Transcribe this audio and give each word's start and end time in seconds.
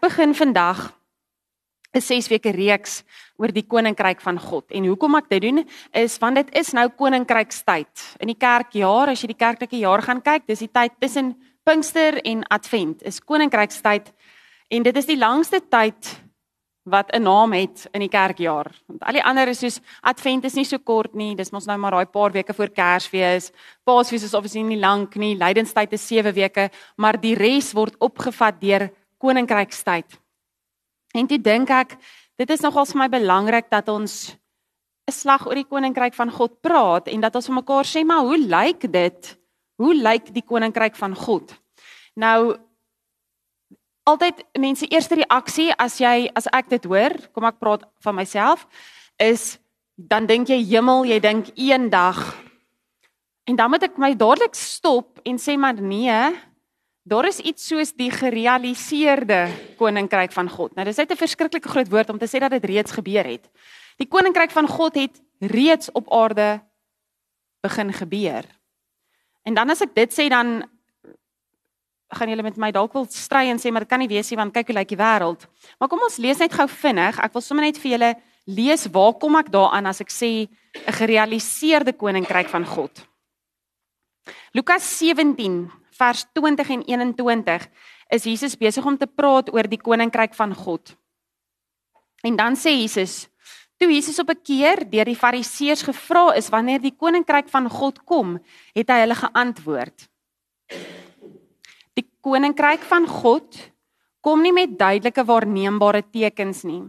Ek 0.00 0.14
begin 0.16 0.32
vandag 0.32 0.78
'n 1.92 2.00
6 2.00 2.28
weke 2.32 2.50
reeks 2.56 3.02
oor 3.36 3.52
die 3.52 3.66
koninkryk 3.68 4.22
van 4.24 4.38
God. 4.40 4.64
En 4.72 4.86
hoekom 4.88 5.14
ek 5.16 5.28
dit 5.28 5.42
doen 5.42 5.68
is 5.92 6.16
want 6.18 6.36
dit 6.36 6.54
is 6.56 6.72
nou 6.72 6.88
koninkrykstyd. 6.88 8.16
In 8.18 8.32
die 8.32 8.38
kerkjaar, 8.40 9.12
as 9.12 9.20
jy 9.20 9.26
die 9.26 9.44
kerklike 9.44 9.76
jaar 9.76 10.00
gaan 10.00 10.22
kyk, 10.22 10.46
dis 10.46 10.64
die 10.64 10.72
tyd 10.72 10.92
tussen 10.98 11.36
Pinkster 11.64 12.16
en 12.24 12.44
Advent. 12.48 13.02
Is 13.02 13.20
koninkrykstyd 13.20 14.08
en 14.70 14.82
dit 14.82 14.96
is 14.96 15.04
die 15.04 15.18
langste 15.18 15.60
tyd 15.60 16.16
wat 16.88 17.12
'n 17.12 17.22
naam 17.22 17.52
het 17.52 17.86
in 17.92 18.00
die 18.00 18.08
kerkjaar. 18.08 18.72
Want 18.86 19.02
al 19.02 19.12
die 19.12 19.24
ander 19.24 19.48
is 19.48 19.58
soos 19.58 19.80
Advent 20.00 20.44
is 20.44 20.54
nie 20.54 20.64
so 20.64 20.78
kort 20.78 21.14
nie. 21.14 21.36
Dis 21.36 21.52
mos 21.52 21.66
nou 21.66 21.76
maar 21.76 21.90
daai 21.90 22.06
paar 22.06 22.32
weke 22.32 22.54
voor 22.54 22.70
Kersfees. 22.70 23.52
Paasfees 23.84 24.22
is 24.22 24.34
obviously 24.34 24.62
nie 24.62 24.80
lank 24.80 25.14
nie. 25.16 25.36
Lydenstyd 25.36 25.92
is 25.92 26.06
7 26.06 26.32
weke, 26.32 26.70
maar 26.96 27.20
die 27.20 27.34
res 27.34 27.74
word 27.74 27.96
opgevat 27.98 28.60
deur 28.60 28.90
koninkrykstyd. 29.20 30.18
En 31.14 31.26
toe 31.26 31.38
dink 31.38 31.70
ek, 31.74 31.96
dit 32.40 32.50
is 32.50 32.62
nogals 32.64 32.94
vir 32.94 33.02
my 33.02 33.08
belangrik 33.12 33.70
dat 33.70 33.88
ons 33.88 34.36
'n 35.08 35.12
slag 35.12 35.46
oor 35.46 35.58
die 35.58 35.68
koninkryk 35.68 36.14
van 36.14 36.30
God 36.30 36.60
praat 36.62 37.08
en 37.08 37.20
dat 37.20 37.34
ons 37.34 37.46
vir 37.46 37.54
mekaar 37.54 37.84
sê, 37.84 38.04
maar 38.04 38.22
hoe 38.22 38.38
lyk 38.38 38.86
dit? 38.92 39.38
Hoe 39.76 39.94
lyk 39.94 40.32
die 40.34 40.44
koninkryk 40.44 40.96
van 40.96 41.14
God? 41.14 41.54
Nou 42.14 42.56
altyd 44.04 44.44
mense 44.58 44.86
eerste 44.90 45.14
reaksie 45.14 45.70
as 45.78 45.98
jy 46.00 46.30
as 46.34 46.46
ek 46.52 46.70
dit 46.70 46.84
hoor, 46.84 47.12
kom 47.34 47.44
ek 47.44 47.58
praat 47.58 47.84
van 48.04 48.14
myself, 48.14 48.66
is 49.18 49.58
dan 49.96 50.26
dink 50.26 50.48
jy 50.48 50.62
hemel, 50.64 51.04
jy 51.04 51.20
dink 51.20 51.50
eendag. 51.56 52.18
En 53.44 53.56
dan 53.56 53.70
moet 53.70 53.82
ek 53.82 53.98
my 53.98 54.14
dadelik 54.14 54.54
stop 54.54 55.20
en 55.24 55.38
sê 55.38 55.56
maar 55.58 55.80
nee, 55.80 56.20
Daar 57.02 57.24
is 57.24 57.38
iets 57.38 57.66
soos 57.66 57.92
die 57.96 58.10
gerealiseerde 58.12 59.48
koninkryk 59.76 60.32
van 60.32 60.50
God. 60.50 60.74
Nou 60.76 60.84
dis 60.84 60.96
net 60.96 61.10
'n 61.10 61.16
verskriklike 61.16 61.68
groot 61.68 61.88
woord 61.88 62.10
om 62.10 62.18
te 62.18 62.28
sê 62.28 62.38
dat 62.38 62.50
dit 62.50 62.64
reeds 62.64 62.92
gebeur 62.92 63.24
het. 63.24 63.48
Die 63.96 64.08
koninkryk 64.08 64.50
van 64.50 64.68
God 64.68 64.94
het 64.94 65.22
reeds 65.38 65.92
op 65.92 66.12
aarde 66.12 66.60
begin 67.60 67.92
gebeur. 67.92 68.44
En 69.42 69.54
dan 69.54 69.70
as 69.70 69.80
ek 69.80 69.94
dit 69.94 70.12
sê 70.12 70.28
dan 70.28 70.68
gaan 72.08 72.28
julle 72.28 72.42
met 72.42 72.56
my 72.56 72.70
dalk 72.70 72.92
wil 72.92 73.06
stry 73.08 73.48
en 73.48 73.58
sê 73.58 73.70
maar 73.70 73.84
dit 73.84 73.88
kan 73.88 73.98
nie 74.02 74.10
wees 74.10 74.30
nie 74.30 74.36
want 74.36 74.52
kyk 74.52 74.66
hoe 74.66 74.76
lyk 74.76 74.88
die 74.88 74.98
wêreld. 74.98 75.46
Maar 75.78 75.88
kom 75.88 76.02
ons 76.02 76.16
lees 76.16 76.38
net 76.38 76.52
gou 76.52 76.66
vinnig. 76.68 77.18
Ek 77.18 77.32
wil 77.32 77.42
sommer 77.42 77.64
net 77.64 77.78
vir 77.78 77.90
julle 77.90 78.14
lees 78.50 78.86
waar 78.90 79.14
kom 79.14 79.36
ek 79.36 79.50
daaraan 79.50 79.86
as 79.86 80.00
ek 80.00 80.10
sê 80.10 80.48
'n 80.86 80.92
gerealiseerde 80.92 81.92
koninkryk 81.92 82.48
van 82.48 82.66
God. 82.66 83.06
Lukas 84.52 84.98
17 84.98 85.79
vers 86.00 86.24
20 86.32 86.72
en 86.76 86.82
21 86.88 87.66
is 88.16 88.26
Jesus 88.26 88.56
besig 88.58 88.86
om 88.86 88.96
te 88.98 89.06
praat 89.06 89.52
oor 89.52 89.68
die 89.68 89.80
koninkryk 89.80 90.34
van 90.38 90.54
God. 90.56 90.94
En 92.24 92.36
dan 92.36 92.56
sê 92.56 92.72
Jesus: 92.80 93.28
"Toe 93.78 93.92
Jesus 93.92 94.18
op 94.18 94.30
'n 94.30 94.42
keer 94.42 94.84
deur 94.90 95.04
die 95.04 95.20
Fariseërs 95.22 95.82
gevra 95.82 96.34
is 96.34 96.48
wanneer 96.48 96.80
die 96.80 96.96
koninkryk 96.96 97.48
van 97.48 97.68
God 97.68 98.04
kom, 98.04 98.38
het 98.74 98.88
hy 98.88 99.00
hulle 99.04 99.14
geantwoord: 99.14 100.08
Die 101.94 102.08
koninkryk 102.20 102.82
van 102.82 103.06
God 103.06 103.72
kom 104.20 104.42
nie 104.42 104.52
met 104.52 104.78
duidelike 104.78 105.24
waarneembare 105.24 106.02
tekens 106.12 106.62
nie. 106.62 106.82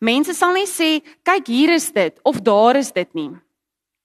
Mense 0.00 0.34
sal 0.34 0.52
nie 0.52 0.66
sê, 0.66 1.02
"Kyk, 1.22 1.46
hier 1.46 1.70
is 1.70 1.92
dit" 1.92 2.18
of 2.24 2.40
"Daar 2.40 2.76
is 2.76 2.92
dit" 2.92 3.14
nie. 3.14 3.30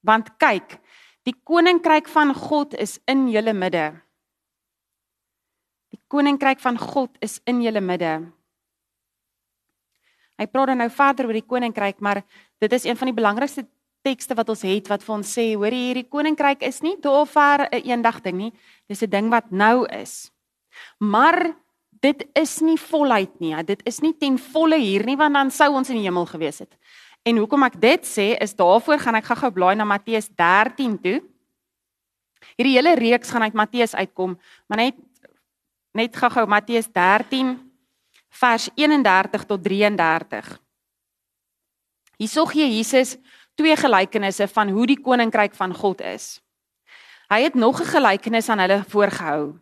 Want 0.04 0.38
kyk, 0.38 0.80
die 1.24 1.36
koninkryk 1.44 2.08
van 2.08 2.34
God 2.34 2.74
is 2.74 3.00
in 3.06 3.30
julle 3.30 3.54
midde. 3.54 4.07
Koninkryk 6.08 6.60
van 6.64 6.78
God 6.80 7.18
is 7.20 7.40
in 7.46 7.62
julle 7.62 7.82
midde. 7.84 8.14
Hy 10.38 10.46
praat 10.46 10.72
dan 10.72 10.84
nou 10.84 10.90
verder 10.94 11.28
oor 11.28 11.36
die 11.36 11.46
koninkryk, 11.46 12.00
maar 12.00 12.22
dit 12.62 12.74
is 12.74 12.86
een 12.86 12.98
van 12.98 13.10
die 13.10 13.18
belangrikste 13.18 13.66
tekste 14.06 14.38
wat 14.38 14.50
ons 14.54 14.64
het 14.64 14.88
wat 14.92 15.04
vir 15.04 15.16
ons 15.18 15.32
sê, 15.34 15.50
hoor 15.58 15.74
jy 15.74 15.88
hierdie 15.90 16.08
koninkryk 16.08 16.62
is 16.64 16.82
nie 16.86 16.96
doofver 17.02 17.68
'n 17.72 17.84
eendag 17.84 18.22
ding 18.22 18.38
nie. 18.38 18.54
Dis 18.88 19.02
'n 19.04 19.10
ding 19.10 19.30
wat 19.30 19.52
nou 19.52 19.86
is. 19.90 20.32
Maar 21.00 21.56
dit 22.02 22.28
is 22.36 22.62
nie 22.62 22.78
voluit 22.78 23.40
nie. 23.40 23.56
Dit 23.64 23.82
is 23.86 24.00
nie 24.02 24.14
ten 24.14 24.38
volle 24.38 24.78
hier 24.78 25.06
nie 25.06 25.18
want 25.18 25.34
dan 25.34 25.52
sou 25.52 25.74
ons 25.74 25.90
in 25.90 25.96
die 25.96 26.06
hemel 26.06 26.26
gewees 26.26 26.60
het. 26.60 26.78
En 27.26 27.38
hoekom 27.38 27.64
ek 27.64 27.82
dit 27.82 28.06
sê 28.06 28.38
is 28.40 28.56
daarvoor 28.56 29.00
gaan 29.00 29.16
ek 29.16 29.26
gou-gou 29.26 29.52
blaai 29.52 29.76
na 29.76 29.86
Matteus 29.86 30.30
13 30.30 31.02
toe. 31.02 31.22
Hierdie 32.56 32.76
hele 32.78 32.96
reeks 32.96 33.32
gaan 33.32 33.42
uit 33.42 33.54
Matteus 33.54 33.96
uitkom, 33.96 34.38
maar 34.68 34.78
net 34.78 34.96
net 35.98 36.16
gou-gou 36.16 36.46
Matteus 36.46 36.88
13 36.94 37.56
vers 38.38 38.70
31 38.78 39.46
tot 39.50 39.64
33. 39.64 40.50
Hierso 42.22 42.46
gee 42.50 42.68
Jesus 42.70 43.16
twee 43.58 43.76
gelykenisse 43.78 44.48
van 44.54 44.70
hoe 44.74 44.86
die 44.90 45.00
koninkryk 45.02 45.56
van 45.58 45.74
God 45.74 46.04
is. 46.06 46.38
Hy 47.34 47.42
het 47.44 47.56
nog 47.56 47.82
'n 47.82 47.94
gelykenis 47.96 48.50
aan 48.50 48.60
hulle 48.60 48.84
voorgehou. 48.88 49.60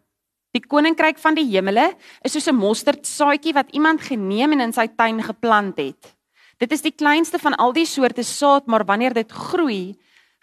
Die 0.52 0.68
koninkryk 0.68 1.18
van 1.18 1.36
die 1.36 1.48
hemele 1.52 1.96
is 2.22 2.32
soos 2.32 2.48
'n 2.48 2.56
mosterdsaadjie 2.56 3.54
wat 3.54 3.72
iemand 3.72 4.02
geneem 4.02 4.52
en 4.52 4.62
in 4.62 4.74
sy 4.74 4.88
tuin 4.88 5.24
geplant 5.24 5.78
het. 5.78 6.16
Dit 6.58 6.72
is 6.72 6.82
die 6.82 6.96
kleinste 6.96 7.40
van 7.40 7.56
al 7.56 7.74
die 7.74 7.86
soorte 7.86 8.24
saad, 8.24 8.68
maar 8.68 8.86
wanneer 8.86 9.14
dit 9.14 9.32
groei, 9.32 9.96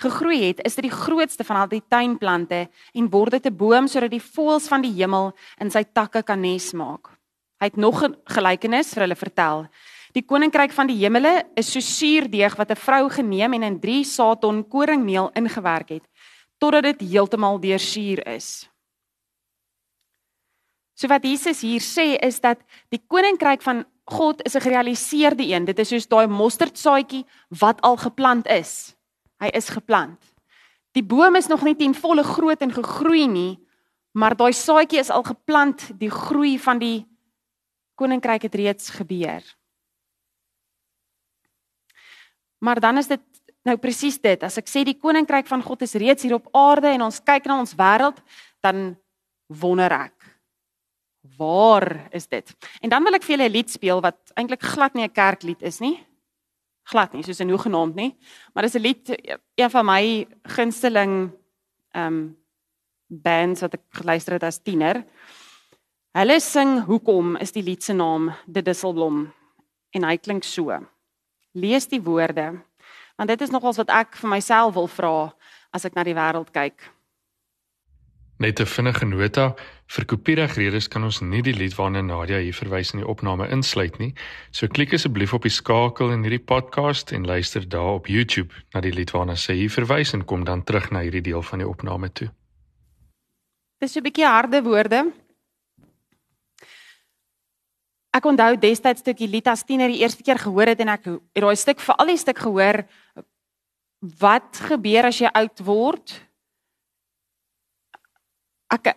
gegroei 0.03 0.41
het, 0.49 0.61
is 0.67 0.75
dit 0.75 0.89
die 0.89 0.95
grootste 0.95 1.45
van 1.45 1.63
al 1.63 1.71
die 1.71 1.83
tuinplante 1.89 2.67
en 2.95 3.11
word 3.11 3.39
dit 3.39 3.47
'n 3.47 3.57
boom 3.57 3.87
sodat 3.89 4.11
die 4.11 4.23
voëls 4.23 4.69
van 4.69 4.83
die 4.83 4.93
hemel 4.93 5.33
in 5.61 5.71
sy 5.71 5.85
takke 5.85 6.23
kan 6.23 6.41
nes 6.41 6.73
maak. 6.73 7.09
Hy 7.61 7.67
het 7.71 7.77
nog 7.77 8.03
'n 8.03 8.17
gelykenis 8.27 8.95
vir 8.95 9.03
hulle 9.03 9.17
vertel. 9.17 9.69
Die 10.13 10.23
koninkryk 10.23 10.73
van 10.73 10.87
die 10.87 10.97
hemele 10.97 11.45
is 11.57 11.73
so 11.73 11.81
suurdeeg 11.81 12.57
wat 12.57 12.71
'n 12.71 12.77
vrou 12.77 13.09
geneem 13.09 13.55
en 13.55 13.63
in 13.63 13.81
3 13.81 14.05
saaton 14.05 14.69
koringmeel 14.69 15.31
ingewerk 15.35 15.89
het 15.89 16.05
totdat 16.59 16.83
dit 16.83 17.01
heeltemal 17.11 17.61
deursuur 17.61 18.27
is. 18.27 18.69
So 20.95 21.09
wat 21.09 21.25
Jesus 21.25 21.61
hier 21.61 21.81
sê 21.81 22.15
is 22.23 22.41
dat 22.41 22.59
die 22.89 23.03
koninkryk 23.09 23.63
van 23.63 23.85
God 24.05 24.43
is 24.47 24.55
'n 24.55 24.61
gerealiseerde 24.61 25.43
een. 25.43 25.65
Dit 25.65 25.79
is 25.79 25.89
soos 25.89 26.07
daai 26.07 26.27
mosterdsaadjie 26.27 27.25
wat 27.49 27.81
al 27.81 27.97
geplant 27.97 28.47
is. 28.47 28.95
Hy 29.43 29.51
is 29.59 29.73
geplant. 29.75 30.21
Die 30.95 31.03
boom 31.03 31.37
is 31.37 31.49
nog 31.51 31.65
nie 31.67 31.75
ten 31.75 31.95
volle 31.97 32.23
groot 32.23 32.61
en 32.63 32.73
gegroei 32.73 33.27
nie, 33.27 33.57
maar 34.15 34.37
daai 34.37 34.53
saadjie 34.55 35.01
is 35.01 35.11
al 35.11 35.25
geplant. 35.27 35.89
Die 35.99 36.11
groei 36.13 36.59
van 36.61 36.79
die 36.79 37.03
koninkryk 37.99 38.47
het 38.47 38.55
reeds 38.55 38.93
gebeur. 38.95 39.43
Maar 42.63 42.81
dan 42.81 43.01
is 43.03 43.09
dit 43.11 43.25
nou 43.67 43.77
presies 43.81 44.21
dit. 44.21 44.43
As 44.43 44.59
ek 44.61 44.69
sê 44.71 44.85
die 44.87 44.99
koninkryk 44.99 45.49
van 45.51 45.65
God 45.65 45.83
is 45.83 45.97
reeds 45.99 46.27
hier 46.27 46.37
op 46.39 46.51
aarde 46.55 46.93
en 46.93 47.09
ons 47.09 47.23
kyk 47.25 47.49
na 47.49 47.59
ons 47.63 47.75
wêreld, 47.79 48.21
dan 48.63 48.93
wonder 49.49 49.91
ek 50.07 50.15
waar 51.39 52.09
is 52.11 52.27
dit? 52.27 52.49
En 52.83 52.91
dan 52.91 53.05
wil 53.07 53.15
ek 53.15 53.23
vir 53.23 53.37
julle 53.37 53.49
'n 53.49 53.53
lied 53.53 53.71
speel 53.71 54.01
wat 54.03 54.19
eintlik 54.35 54.63
glad 54.63 54.95
nie 54.95 55.05
'n 55.05 55.13
kerklied 55.13 55.63
is 55.63 55.79
nie 55.81 55.99
glad 56.85 57.13
nie 57.13 57.23
soos 57.23 57.41
'n 57.41 57.51
hoegenaamd 57.51 57.95
nie, 57.95 58.17
maar 58.55 58.63
dis 58.63 58.75
'n 58.75 58.83
lied 58.83 59.39
een 59.55 59.71
van 59.71 59.87
my 59.87 60.27
gunsteling 60.43 61.33
ehm 61.95 62.07
um, 62.07 62.37
bands 63.13 63.61
wat 63.61 63.75
ek 63.75 63.83
geluister 63.91 64.33
het 64.33 64.43
as 64.43 64.63
tiener. 64.63 65.05
Hulle 66.13 66.41
sing 66.41 66.85
Hoekom 66.85 67.37
is 67.37 67.53
die 67.53 67.63
lied 67.63 67.83
se 67.83 67.93
naam 67.93 68.33
De 68.47 68.63
Disselblom 68.63 69.33
en 69.91 70.05
hy 70.05 70.17
klink 70.17 70.45
so. 70.45 70.73
Lees 71.53 71.89
die 71.89 72.01
woorde 72.01 72.63
want 73.17 73.29
dit 73.29 73.41
is 73.41 73.53
nogals 73.53 73.77
wat 73.77 73.91
ek 73.93 74.17
vir 74.17 74.31
myself 74.31 74.75
wil 74.75 74.89
vra 74.89 75.33
as 75.73 75.85
ek 75.85 75.95
na 75.95 76.05
die 76.05 76.17
wêreld 76.17 76.51
kyk. 76.53 76.89
Net 78.39 78.61
'n 78.61 78.67
vinnige 78.67 79.07
nota 79.07 79.55
vir 79.93 80.07
kopieregredes 80.09 80.89
kan 80.89 81.05
ons 81.05 81.21
nie 81.21 81.43
die 81.45 81.53
lied 81.53 81.75
waarna 81.77 82.01
Nadia 82.05 82.39
hier 82.41 82.57
verwys 82.57 82.95
in 82.95 83.03
die 83.03 83.09
opname 83.09 83.49
insluit 83.53 83.99
nie. 84.01 84.13
So 84.55 84.69
klik 84.73 84.95
asseblief 84.97 85.35
op 85.37 85.45
die 85.45 85.53
skakel 85.53 86.15
in 86.15 86.25
hierdie 86.25 86.41
podcast 86.41 87.13
en 87.13 87.27
luister 87.29 87.67
daar 87.69 87.99
op 87.99 88.09
YouTube 88.09 88.55
na 88.73 88.81
die 88.81 88.95
lied 88.95 89.13
waarna 89.13 89.37
sy 89.37 89.59
hier 89.61 89.73
verwys 89.73 90.15
en 90.17 90.25
kom 90.25 90.47
dan 90.49 90.65
terug 90.65 90.89
na 90.95 91.05
hierdie 91.05 91.25
deel 91.29 91.45
van 91.45 91.61
die 91.61 91.69
opname 91.69 92.09
toe. 92.09 92.31
Dis 93.83 93.97
'n 93.97 94.03
bietjie 94.03 94.25
harde 94.25 94.63
woorde. 94.63 95.13
Ek 98.13 98.25
onthou 98.25 98.57
destyds 98.57 99.03
toe 99.03 99.13
ek 99.13 99.19
die 99.19 99.29
lied 99.29 99.47
as 99.47 99.65
tiener 99.65 99.89
die 99.89 100.01
eerste 100.01 100.23
keer 100.23 100.39
gehoor 100.39 100.67
het 100.67 100.81
en 100.81 100.89
ek 100.89 101.05
het 101.05 101.43
daai 101.43 101.57
stuk 101.57 101.81
vir 101.81 101.95
al 101.97 102.07
die 102.07 102.17
stuk 102.17 102.39
gehoor 102.39 102.85
wat 104.01 104.57
gebeur 104.57 105.05
as 105.05 105.19
jy 105.19 105.29
oud 105.33 105.59
word? 105.65 106.32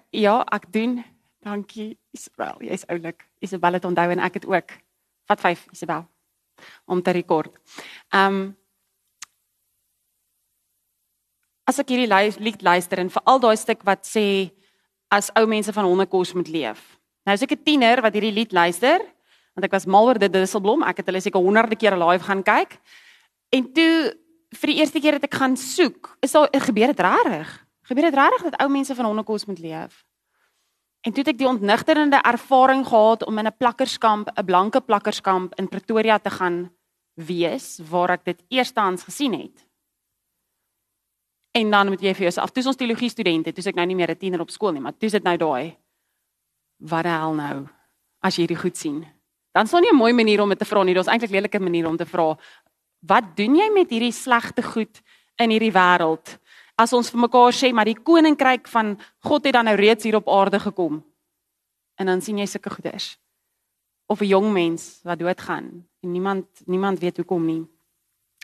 Ja, 0.09 0.43
ek 0.53 0.71
doen. 0.73 1.03
Dankie 1.45 1.97
Isabel. 2.11 2.61
Jy's 2.65 2.85
oulik. 2.89 3.25
Isabel 3.39 3.73
het 3.73 3.85
onthou 3.85 4.09
en 4.11 4.19
ek 4.19 4.33
het 4.33 4.45
ook. 4.45 4.71
Vat 5.29 5.39
5 5.39 5.65
Isabel 5.71 6.05
om 6.85 7.01
te 7.01 7.11
rekord. 7.11 7.51
Ehm 8.09 8.35
um, 8.35 8.55
As 11.65 11.79
ek 11.81 11.89
hierdie 11.89 12.43
lied 12.45 12.61
luister 12.61 12.99
en 13.01 13.09
veral 13.09 13.39
daai 13.41 13.57
stuk 13.57 13.79
wat 13.83 14.05
sê 14.05 14.51
as 15.09 15.31
ou 15.33 15.47
mense 15.49 15.73
van 15.73 15.87
honde 15.87 16.05
kos 16.05 16.35
moet 16.37 16.47
leef. 16.53 16.81
Nou 17.25 17.33
as 17.33 17.41
ek 17.41 17.57
'n 17.57 17.63
tiener 17.65 18.01
wat 18.05 18.13
hierdie 18.13 18.33
lied 18.33 18.53
luister, 18.53 19.01
want 19.55 19.65
ek 19.65 19.71
was 19.71 19.87
mal 19.87 20.05
oor 20.05 20.19
dit 20.19 20.31
Disselblom. 20.31 20.83
Ek 20.83 20.97
het 20.97 21.07
hulle 21.07 21.21
seker 21.21 21.41
honderde 21.41 21.75
kere 21.75 21.97
live 21.97 22.23
gaan 22.23 22.43
kyk. 22.43 22.77
En 23.49 23.73
toe 23.73 24.13
vir 24.53 24.67
die 24.67 24.77
eerste 24.77 24.99
keer 24.99 25.13
het 25.13 25.23
ek 25.23 25.33
gaan 25.33 25.57
soek, 25.57 26.17
is 26.21 26.31
daar 26.31 26.49
gebeur 26.53 26.93
dit 26.93 26.99
regtig? 26.99 27.64
Gebeur 27.85 28.09
dit 28.09 28.17
regtig 28.17 28.49
dat 28.49 28.59
ou 28.61 28.69
mense 28.69 28.95
van 28.95 29.05
hondekos 29.05 29.45
moet 29.45 29.59
leef? 29.59 30.05
En 31.05 31.13
toe 31.13 31.21
het 31.21 31.35
ek 31.35 31.37
die 31.37 31.47
ontnigterende 31.47 32.17
ervaring 32.25 32.81
gehad 32.87 33.25
om 33.25 33.37
in 33.37 33.45
'n 33.45 33.57
plakkerskamp, 33.57 34.29
'n 34.33 34.45
blanke 34.45 34.81
plakkerskamp 34.81 35.53
in 35.55 35.69
Pretoria 35.69 36.17
te 36.17 36.29
gaan 36.29 36.71
wees 37.13 37.79
waar 37.89 38.09
ek 38.09 38.25
dit 38.25 38.43
eerstehands 38.47 39.03
gesien 39.03 39.33
het. 39.33 39.65
En 41.51 41.69
dan 41.71 41.87
moet 41.87 42.01
jy 42.01 42.13
vir 42.13 42.27
jouself, 42.27 42.51
toe 42.51 42.65
ons 42.65 42.75
teologie 42.75 43.09
studente, 43.09 43.51
toe 43.51 43.63
ek 43.63 43.75
nou 43.75 43.85
nie 43.85 43.95
meer 43.95 44.11
'n 44.11 44.17
tiener 44.17 44.41
op 44.41 44.49
skool 44.49 44.71
nie, 44.71 44.81
maar 44.81 44.97
toe 44.97 45.09
sit 45.09 45.23
nou 45.23 45.37
daai 45.37 45.77
wat 46.79 47.03
die 47.03 47.11
hel 47.11 47.33
nou 47.33 47.67
as 48.21 48.35
jy 48.35 48.41
hierdie 48.41 48.61
goed 48.61 48.77
sien. 48.77 49.05
Dan 49.53 49.67
sou 49.67 49.79
nie 49.79 49.91
'n 49.91 49.95
mooi 49.95 50.13
manier 50.13 50.41
om 50.41 50.49
dit 50.49 50.59
te 50.59 50.65
vra 50.65 50.83
nie, 50.83 50.93
daar's 50.93 51.07
eintlik 51.07 51.29
'n 51.29 51.33
lelike 51.33 51.59
manier 51.59 51.87
om 51.87 51.97
te 51.97 52.05
vra. 52.05 52.37
Wat 53.01 53.35
doen 53.35 53.55
jy 53.55 53.69
met 53.71 53.89
hierdie 53.89 54.11
slegte 54.11 54.63
goed 54.63 55.01
in 55.37 55.49
hierdie 55.49 55.71
wêreld? 55.71 56.39
As 56.75 56.93
ons 56.93 57.09
vir 57.11 57.21
mekaar 57.23 57.55
sê 57.55 57.71
maar 57.73 57.87
die 57.87 57.97
koninkryk 57.97 58.67
van 58.67 58.95
God 59.23 59.45
het 59.47 59.55
dan 59.55 59.69
nou 59.69 59.75
reeds 59.79 60.03
hier 60.03 60.17
op 60.19 60.29
aarde 60.29 60.59
gekom. 60.59 61.03
En 61.95 62.11
dan 62.11 62.21
sien 62.21 62.37
jy 62.37 62.45
sulke 62.45 62.69
goeders. 62.69 63.15
Of 64.07 64.21
'n 64.21 64.27
jong 64.27 64.51
mens 64.53 64.99
wat 65.03 65.19
doodgaan 65.19 65.87
en 66.03 66.11
niemand 66.11 66.45
niemand 66.65 66.99
weet 66.99 67.17
hoekom 67.17 67.45
nie. 67.45 67.65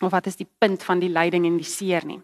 Of 0.01 0.11
wat 0.11 0.25
is 0.25 0.35
die 0.35 0.47
punt 0.57 0.83
van 0.83 0.99
die 0.99 1.09
lyding 1.09 1.45
en 1.45 1.57
die 1.57 1.65
seer 1.77 2.05
nie. 2.05 2.21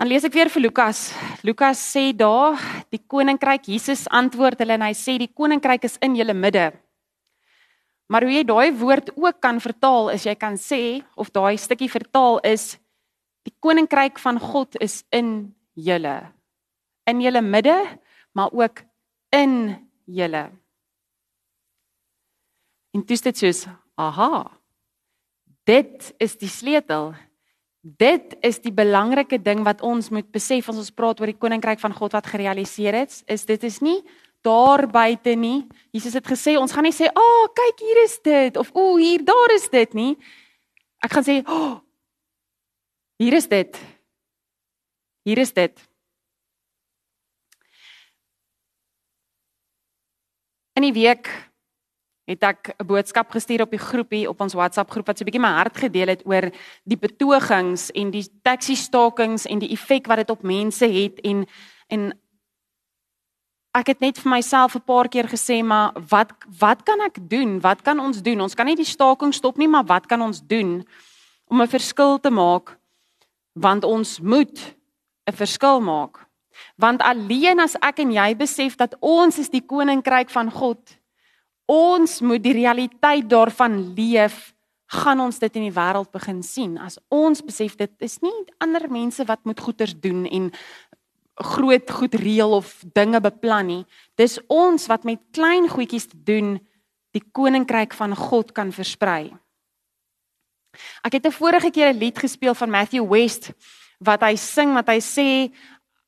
Dan 0.00 0.08
lees 0.08 0.24
ek 0.24 0.32
weer 0.32 0.48
vir 0.48 0.62
Lukas. 0.62 1.12
Lukas 1.42 1.78
sê 1.96 2.16
daar 2.16 2.56
die 2.90 3.02
koninkryk 3.06 3.66
Jesus 3.68 4.08
antwoord 4.08 4.58
hulle 4.58 4.72
en 4.72 4.82
hy 4.82 4.94
sê 4.96 5.18
die 5.18 5.28
koninkryk 5.28 5.84
is 5.84 5.98
in 6.00 6.16
julle 6.16 6.34
midde. 6.34 6.72
Maar 8.08 8.22
hoe 8.22 8.32
jy 8.32 8.44
daai 8.48 8.72
woord 8.72 9.10
ook 9.14 9.40
kan 9.40 9.60
vertaal 9.60 10.08
is 10.10 10.24
jy 10.24 10.34
kan 10.34 10.56
sê 10.56 11.04
of 11.14 11.30
daai 11.30 11.58
stukkie 11.60 11.90
vertaal 11.90 12.40
is 12.48 12.78
Die 13.48 13.54
koninkryk 13.58 14.18
van 14.20 14.40
God 14.40 14.76
is 14.80 15.02
in 15.10 15.54
julle. 15.72 16.16
In 17.08 17.22
julle 17.24 17.42
midde, 17.42 17.76
maar 18.36 18.52
ook 18.52 18.82
in 19.34 19.76
julle. 20.04 20.50
En 22.90 23.04
dis 23.06 23.22
dit 23.22 23.38
soos, 23.38 23.64
aha. 23.94 24.44
Dit 25.64 26.12
is 26.18 26.36
die 26.40 26.50
sleutel. 26.50 27.12
Dit 27.80 28.34
is 28.44 28.58
die 28.60 28.72
belangrike 28.74 29.38
ding 29.40 29.62
wat 29.64 29.80
ons 29.86 30.10
moet 30.12 30.26
besef 30.32 30.68
as 30.68 30.80
ons 30.80 30.92
praat 30.92 31.20
oor 31.22 31.30
die 31.30 31.38
koninkryk 31.40 31.80
van 31.80 31.94
God 31.96 32.18
wat 32.18 32.28
gerealiseer 32.28 32.98
het. 33.04 33.22
Is 33.30 33.46
dit 33.48 33.62
is 33.64 33.80
nie 33.84 34.00
daar 34.44 34.86
buite 34.88 35.34
nie. 35.36 35.66
Jesus 35.92 36.16
het 36.16 36.26
gesê 36.28 36.56
ons 36.60 36.72
gaan 36.72 36.84
nie 36.84 36.96
sê, 36.96 37.08
"Ag, 37.08 37.16
oh, 37.16 37.48
kyk 37.54 37.78
hier 37.80 38.04
is 38.04 38.18
dit" 38.22 38.56
of 38.56 38.70
"O, 38.72 38.96
hier 38.96 39.24
daar 39.24 39.50
is 39.54 39.68
dit" 39.68 39.94
nie. 39.94 40.16
Ek 41.02 41.12
gaan 41.12 41.24
sê, 41.24 41.48
"Oh, 41.48 41.80
Hier 43.20 43.32
is 43.36 43.48
dit. 43.48 43.76
Hier 45.22 45.38
is 45.38 45.52
dit. 45.52 45.80
In 50.72 50.86
die 50.86 50.94
week 50.96 51.28
het 52.24 52.42
ek 52.42 52.72
'n 52.78 52.86
boodskap 52.86 53.30
gestuur 53.30 53.60
op 53.60 53.70
die 53.70 53.84
groepie 53.90 54.28
op 54.28 54.40
ons 54.40 54.56
WhatsApp 54.56 54.90
groep 54.90 55.06
wat 55.06 55.18
so 55.18 55.24
'n 55.24 55.28
bietjie 55.28 55.40
my 55.40 55.52
hart 55.52 55.76
gedeel 55.76 56.08
het 56.08 56.24
oor 56.24 56.48
die 56.84 56.96
betogings 56.96 57.90
en 57.90 58.10
die 58.10 58.24
taxi 58.42 58.74
stakings 58.74 59.44
en 59.44 59.58
die 59.58 59.72
effek 59.72 60.06
wat 60.06 60.16
dit 60.16 60.30
op 60.30 60.42
mense 60.42 60.86
het 60.86 61.20
en 61.20 61.46
en 61.88 62.12
ek 63.74 63.86
het 63.86 64.00
net 64.00 64.18
vir 64.18 64.30
myself 64.30 64.74
'n 64.76 64.84
paar 64.84 65.08
keer 65.08 65.28
gesê 65.28 65.62
maar 65.62 65.92
wat 66.08 66.32
wat 66.58 66.82
kan 66.84 67.00
ek 67.00 67.28
doen? 67.28 67.60
Wat 67.60 67.82
kan 67.82 68.00
ons 68.00 68.22
doen? 68.22 68.40
Ons 68.40 68.54
kan 68.54 68.66
nie 68.66 68.76
die 68.76 68.84
staking 68.84 69.34
stop 69.34 69.56
nie, 69.56 69.68
maar 69.68 69.84
wat 69.84 70.06
kan 70.06 70.22
ons 70.22 70.40
doen 70.40 70.86
om 71.48 71.60
'n 71.60 71.68
verskil 71.68 72.18
te 72.20 72.30
maak? 72.30 72.79
Want 73.52 73.84
ons 73.84 74.20
moet 74.20 74.76
'n 75.26 75.32
verskil 75.32 75.80
maak. 75.80 76.26
Want 76.76 77.02
alleen 77.02 77.60
as 77.60 77.76
ek 77.80 77.98
en 77.98 78.12
jy 78.12 78.36
besef 78.36 78.76
dat 78.76 78.96
ons 79.00 79.38
is 79.38 79.50
die 79.50 79.64
koninkryk 79.64 80.30
van 80.30 80.50
God, 80.50 80.80
ons 81.66 82.20
moet 82.20 82.42
die 82.42 82.52
realiteit 82.52 83.28
daarvan 83.30 83.94
leef, 83.94 84.54
gaan 84.90 85.20
ons 85.20 85.38
dit 85.38 85.56
in 85.56 85.68
die 85.68 85.76
wêreld 85.76 86.10
begin 86.10 86.42
sien. 86.42 86.78
As 86.78 86.98
ons 87.08 87.42
besef 87.46 87.76
dit 87.76 87.92
is 88.02 88.18
nie 88.24 88.34
ander 88.58 88.88
mense 88.90 89.24
wat 89.24 89.44
moet 89.44 89.60
goeders 89.60 89.94
doen 89.94 90.26
en 90.26 90.50
groot 91.40 91.90
goed 91.90 92.14
reël 92.14 92.52
of 92.52 92.72
dinge 92.92 93.20
beplan 93.20 93.66
nie. 93.66 93.84
Dis 94.18 94.38
ons 94.48 94.86
wat 94.90 95.06
met 95.08 95.22
klein 95.32 95.68
goedjies 95.70 96.10
te 96.10 96.18
doen 96.18 96.58
die 97.14 97.22
koninkryk 97.32 97.94
van 97.96 98.16
God 98.16 98.52
kan 98.52 98.72
versprei. 98.74 99.30
Ek 101.02 101.12
het 101.12 101.26
'n 101.26 101.32
vorige 101.32 101.70
keer 101.70 101.92
'n 101.92 101.98
lied 101.98 102.18
gespeel 102.18 102.54
van 102.54 102.70
Matthew 102.70 103.08
West 103.08 103.52
wat 103.98 104.20
hy 104.20 104.34
sing 104.36 104.74
wat 104.74 104.88
hy 104.88 105.00
sê 105.00 105.52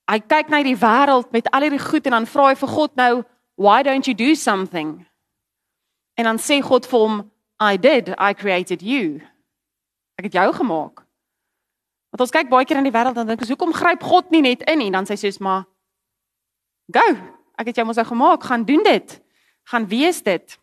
hy 0.08 0.18
kyk 0.20 0.48
na 0.48 0.62
die 0.62 0.76
wêreld 0.76 1.30
met 1.32 1.50
al 1.50 1.62
hierdie 1.62 1.82
goed 1.90 2.06
en 2.06 2.12
dan 2.12 2.26
vra 2.26 2.48
hy 2.48 2.54
vir 2.54 2.68
God 2.68 2.96
nou 2.96 3.24
why 3.56 3.82
don't 3.82 4.06
you 4.06 4.14
do 4.14 4.34
something? 4.34 5.06
En 6.14 6.24
dan 6.24 6.38
sê 6.38 6.60
God 6.62 6.86
vir 6.86 6.98
hom 6.98 7.30
I 7.60 7.76
did, 7.76 8.08
I 8.18 8.34
created 8.34 8.82
you. 8.82 9.20
Ek 10.18 10.24
het 10.24 10.32
jou 10.32 10.52
gemaak. 10.52 11.04
Want 12.12 12.20
ons 12.20 12.30
kyk 12.34 12.50
baie 12.50 12.66
keer 12.68 12.76
in 12.76 12.88
die 12.88 12.92
wêreld 12.92 13.16
en 13.16 13.26
dink 13.26 13.40
ons 13.40 13.52
hoekom 13.52 13.72
gryp 13.72 14.02
God 14.02 14.30
nie 14.30 14.42
net 14.44 14.62
in 14.68 14.78
nie? 14.82 14.90
Dan 14.90 15.06
sê 15.08 15.14
hy 15.16 15.22
soos 15.22 15.40
maar 15.40 15.64
go. 16.92 17.06
Ek 17.56 17.70
het 17.70 17.78
jou 17.78 17.86
mos 17.86 18.00
nou 18.00 18.06
gemaak, 18.08 18.42
gaan 18.44 18.64
doen 18.68 18.82
dit. 18.84 19.14
Gaan 19.70 19.86
wees 19.88 20.22
dit. 20.22 20.58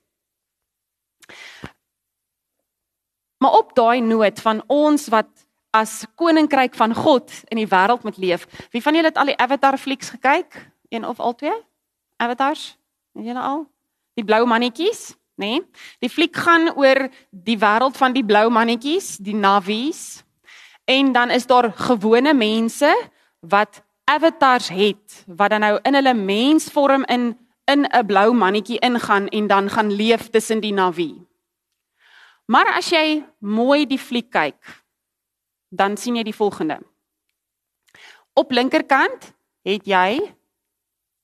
Maar 3.40 3.52
op 3.52 3.76
daai 3.76 4.02
noot 4.02 4.42
van 4.44 4.64
ons 4.68 5.08
wat 5.08 5.30
as 5.76 6.06
koninkryk 6.16 6.76
van 6.76 6.94
God 6.94 7.32
in 7.48 7.62
die 7.62 7.70
wêreld 7.70 8.04
moet 8.04 8.18
leef. 8.18 8.48
Wie 8.74 8.82
van 8.82 8.96
julle 8.96 9.12
het 9.12 9.18
al 9.18 9.32
die 9.32 9.38
Avatar 9.38 9.78
flieks 9.78 10.10
gekyk? 10.10 10.58
Een 10.90 11.06
of 11.06 11.20
al 11.20 11.36
twee? 11.36 11.56
Avatars? 12.18 12.78
Het 13.14 13.26
julle 13.26 13.40
al? 13.40 13.68
Die 14.14 14.26
blou 14.26 14.46
mannetjies, 14.50 15.14
nê? 15.40 15.60
Nee? 15.60 15.62
Die 16.04 16.10
fliek 16.10 16.36
gaan 16.36 16.74
oor 16.76 17.08
die 17.30 17.58
wêreld 17.62 17.98
van 17.98 18.14
die 18.14 18.26
blou 18.26 18.50
mannetjies, 18.50 19.18
die 19.24 19.36
Navies. 19.36 20.24
En 20.90 21.12
dan 21.12 21.30
is 21.30 21.46
daar 21.46 21.72
gewone 21.76 22.34
mense 22.34 22.90
wat 23.40 23.84
avatars 24.10 24.70
het 24.74 25.24
wat 25.28 25.54
dan 25.54 25.62
nou 25.62 25.78
in 25.86 25.94
hulle 25.94 26.14
mensvorm 26.14 27.06
in 27.06 27.38
in 27.70 27.86
'n 27.86 28.06
blou 28.06 28.34
mannetjie 28.34 28.80
ingaan 28.80 29.28
en 29.28 29.48
dan 29.48 29.70
gaan 29.70 29.92
leef 29.92 30.30
tussen 30.30 30.60
die 30.60 30.74
Navie. 30.74 31.29
Maar 32.50 32.72
as 32.80 32.90
jy 32.90 33.22
mooi 33.46 33.86
die 33.86 34.00
fliek 34.02 34.32
kyk, 34.34 34.58
dan 35.70 35.98
sien 36.02 36.18
jy 36.18 36.24
die 36.26 36.36
volgende. 36.36 36.80
Op 38.34 38.50
linkerkant 38.56 39.34
het 39.68 39.86
jy 39.86 40.34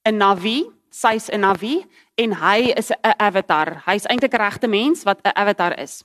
'n 0.06 0.16
Navi, 0.16 0.70
sy's 0.90 1.28
'n 1.30 1.40
Navi 1.40 1.84
en 2.14 2.32
hy 2.32 2.72
is 2.78 2.90
'n 2.90 3.14
avatar. 3.18 3.82
Hy's 3.86 4.06
eintlik 4.06 4.34
'n 4.34 4.38
regte 4.38 4.68
mens 4.68 5.02
wat 5.02 5.18
'n 5.24 5.34
avatar 5.34 5.78
is. 5.78 6.04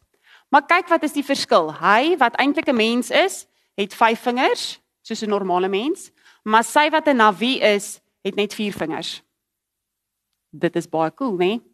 Maar 0.50 0.66
kyk 0.66 0.88
wat 0.88 1.04
is 1.04 1.14
die 1.14 1.26
verskil? 1.26 1.72
Hy 1.74 2.18
wat 2.18 2.36
eintlik 2.36 2.68
'n 2.68 2.76
mens 2.76 3.10
is, 3.10 3.48
het 3.76 3.94
5 3.94 4.20
vingers 4.20 4.82
soos 5.02 5.22
'n 5.22 5.30
normale 5.30 5.68
mens, 5.68 6.12
maar 6.44 6.64
sy 6.64 6.90
wat 6.90 7.08
'n 7.08 7.16
Navi 7.16 7.60
is, 7.60 8.02
het 8.24 8.36
net 8.36 8.54
4 8.54 8.74
vingers. 8.74 9.22
Dit 10.50 10.76
is 10.76 10.90
baie 10.90 11.14
cool, 11.14 11.38
né? 11.38 11.46
Nee? 11.46 11.71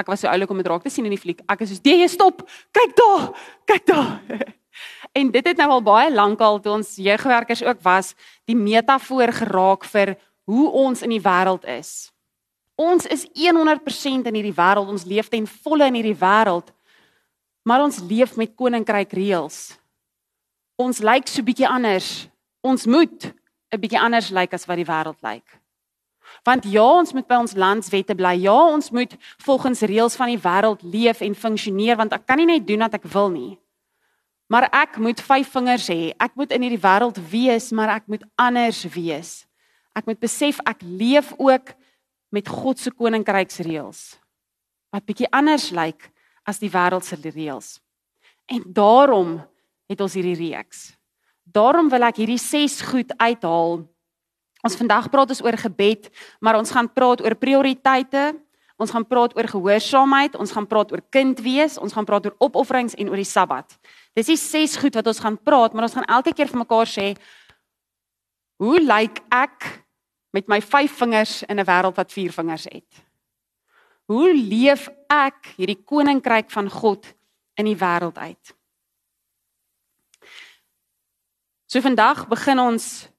Ek 0.00 0.08
was 0.08 0.20
so 0.20 0.28
oulik 0.28 0.50
om 0.50 0.56
dit 0.56 0.66
raak 0.66 0.82
te 0.82 0.90
sien 0.90 1.04
in 1.04 1.12
die 1.12 1.20
fliek. 1.20 1.42
Ek 1.48 1.60
is 1.60 1.68
soos, 1.68 1.82
"Nee, 1.84 2.08
stop. 2.08 2.48
Kyk 2.72 2.96
daar. 2.96 3.32
Kyk 3.66 3.86
daar." 3.86 4.20
en 5.18 5.30
dit 5.30 5.46
het 5.46 5.56
nou 5.56 5.70
al 5.70 5.82
baie 5.82 6.12
lank 6.12 6.40
al 6.40 6.60
toe 6.60 6.72
ons 6.72 6.96
jeugwerkers 6.96 7.62
ook 7.62 7.82
was, 7.82 8.14
die 8.44 8.56
metafoor 8.56 9.32
geraak 9.32 9.84
vir 9.84 10.16
hoe 10.44 10.70
ons 10.70 11.02
in 11.02 11.10
die 11.10 11.20
wêreld 11.20 11.64
is. 11.64 12.12
Ons 12.74 13.06
is 13.06 13.26
100% 13.36 14.26
in 14.26 14.34
hierdie 14.34 14.56
wêreld. 14.56 14.88
Ons 14.88 15.04
leef 15.04 15.28
ten 15.28 15.46
volle 15.46 15.86
in 15.86 16.00
hierdie 16.00 16.18
wêreld. 16.18 16.72
Maar 17.62 17.84
ons 17.84 18.00
leef 18.08 18.36
met 18.36 18.54
koninkryk 18.56 19.12
reëls. 19.12 19.76
Ons 20.80 20.98
lyk 21.04 21.28
so 21.28 21.44
bietjie 21.46 21.68
anders. 21.68 22.28
Ons 22.64 22.86
moet 22.86 23.34
'n 23.72 23.80
bietjie 23.80 24.00
anders 24.00 24.30
lyk 24.30 24.54
as 24.54 24.66
wat 24.66 24.76
die 24.76 24.88
wêreld 24.88 25.20
lyk. 25.22 25.61
Want 26.42 26.66
ja, 26.66 26.82
ons 26.82 27.12
moet 27.14 27.26
by 27.26 27.38
ons 27.38 27.54
landswette 27.54 28.16
bly. 28.18 28.34
Ja, 28.42 28.56
ons 28.74 28.90
moet 28.90 29.14
volgens 29.44 29.84
reëls 29.86 30.16
van 30.18 30.32
die 30.32 30.40
wêreld 30.42 30.82
leef 30.82 31.22
en 31.22 31.36
funksioneer 31.38 32.00
want 32.00 32.16
ek 32.16 32.26
kan 32.26 32.40
nie 32.40 32.48
net 32.50 32.66
doen 32.66 32.82
wat 32.82 32.96
ek 32.98 33.06
wil 33.12 33.30
nie. 33.30 33.52
Maar 34.50 34.66
ek 34.74 34.98
moet 35.00 35.22
vyf 35.22 35.52
vingers 35.54 35.86
hê. 35.88 36.10
Ek 36.20 36.34
moet 36.36 36.50
in 36.52 36.66
hierdie 36.66 36.82
wêreld 36.82 37.20
wees, 37.30 37.70
maar 37.72 37.94
ek 37.94 38.10
moet 38.10 38.26
anders 38.36 38.82
wees. 38.92 39.30
Ek 39.96 40.08
moet 40.08 40.20
besef 40.20 40.58
ek 40.68 40.82
leef 40.82 41.30
ook 41.38 41.72
met 42.32 42.48
God 42.48 42.80
se 42.80 42.90
koninkryksreëls 42.90 44.02
wat 44.92 45.06
bietjie 45.08 45.30
anders 45.32 45.70
lyk 45.72 46.10
as 46.44 46.58
die 46.60 46.68
wêreld 46.72 47.06
se 47.06 47.16
reëls. 47.16 47.78
En 48.50 48.64
daarom 48.66 49.38
het 49.88 50.00
ons 50.04 50.14
hierdie 50.16 50.36
reeks. 50.36 50.90
Daarom 51.48 51.88
wil 51.88 52.04
ek 52.04 52.20
hierdie 52.20 52.40
6 52.40 52.80
goed 52.90 53.14
uithaal 53.16 53.82
Ons 54.62 54.78
vandag 54.78 55.10
praat 55.10 55.34
ons 55.34 55.42
oor 55.42 55.58
gebed, 55.58 56.08
maar 56.40 56.56
ons 56.60 56.70
gaan 56.70 56.88
praat 56.88 57.22
oor 57.24 57.34
prioriteite. 57.34 58.32
Ons 58.82 58.90
gaan 58.90 59.04
praat 59.06 59.34
oor 59.36 59.46
gehoorsaamheid, 59.46 60.34
ons 60.40 60.52
gaan 60.54 60.66
praat 60.66 60.90
oor 60.94 61.02
kind 61.12 61.38
wees, 61.44 61.76
ons 61.78 61.92
gaan 61.94 62.06
praat 62.08 62.24
oor 62.26 62.34
opofferings 62.42 62.96
en 62.98 63.12
oor 63.12 63.20
die 63.20 63.28
Sabbat. 63.28 63.76
Dis 64.16 64.32
die 64.32 64.38
ses 64.40 64.74
goed 64.80 64.96
wat 64.98 65.06
ons 65.06 65.20
gaan 65.22 65.36
praat, 65.38 65.74
maar 65.74 65.86
ons 65.86 65.94
gaan 65.94 66.08
elke 66.10 66.32
keer 66.34 66.50
vir 66.50 66.62
mekaar 66.64 66.90
sê 66.90 67.12
hoe 68.62 68.80
lyk 68.82 69.20
ek 69.34 69.68
met 70.34 70.48
my 70.50 70.58
5 70.64 70.98
vingers 71.02 71.42
in 71.46 71.60
'n 71.60 71.66
wêreld 71.66 71.96
wat 71.96 72.12
4 72.12 72.32
vingers 72.32 72.64
het? 72.64 73.04
Hoe 74.08 74.34
leef 74.34 74.88
ek 75.08 75.54
hierdie 75.56 75.84
koninkryk 75.84 76.50
van 76.50 76.70
God 76.70 77.06
in 77.56 77.66
die 77.66 77.76
wêreld 77.76 78.18
uit? 78.18 78.54
So 81.66 81.80
vandag 81.80 82.28
begin 82.28 82.58
ons 82.58 83.11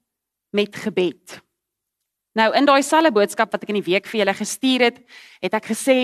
met 0.54 0.76
gebed. 0.76 1.40
Nou 2.34 2.50
in 2.54 2.66
daai 2.66 2.82
selfe 2.82 3.12
boodskap 3.14 3.52
wat 3.54 3.66
ek 3.66 3.74
in 3.74 3.80
die 3.80 3.88
week 3.90 4.06
vir 4.10 4.22
julle 4.22 4.34
gestuur 4.38 4.86
het, 4.88 5.02
het 5.42 5.54
ek 5.54 5.68
gesê 5.74 5.98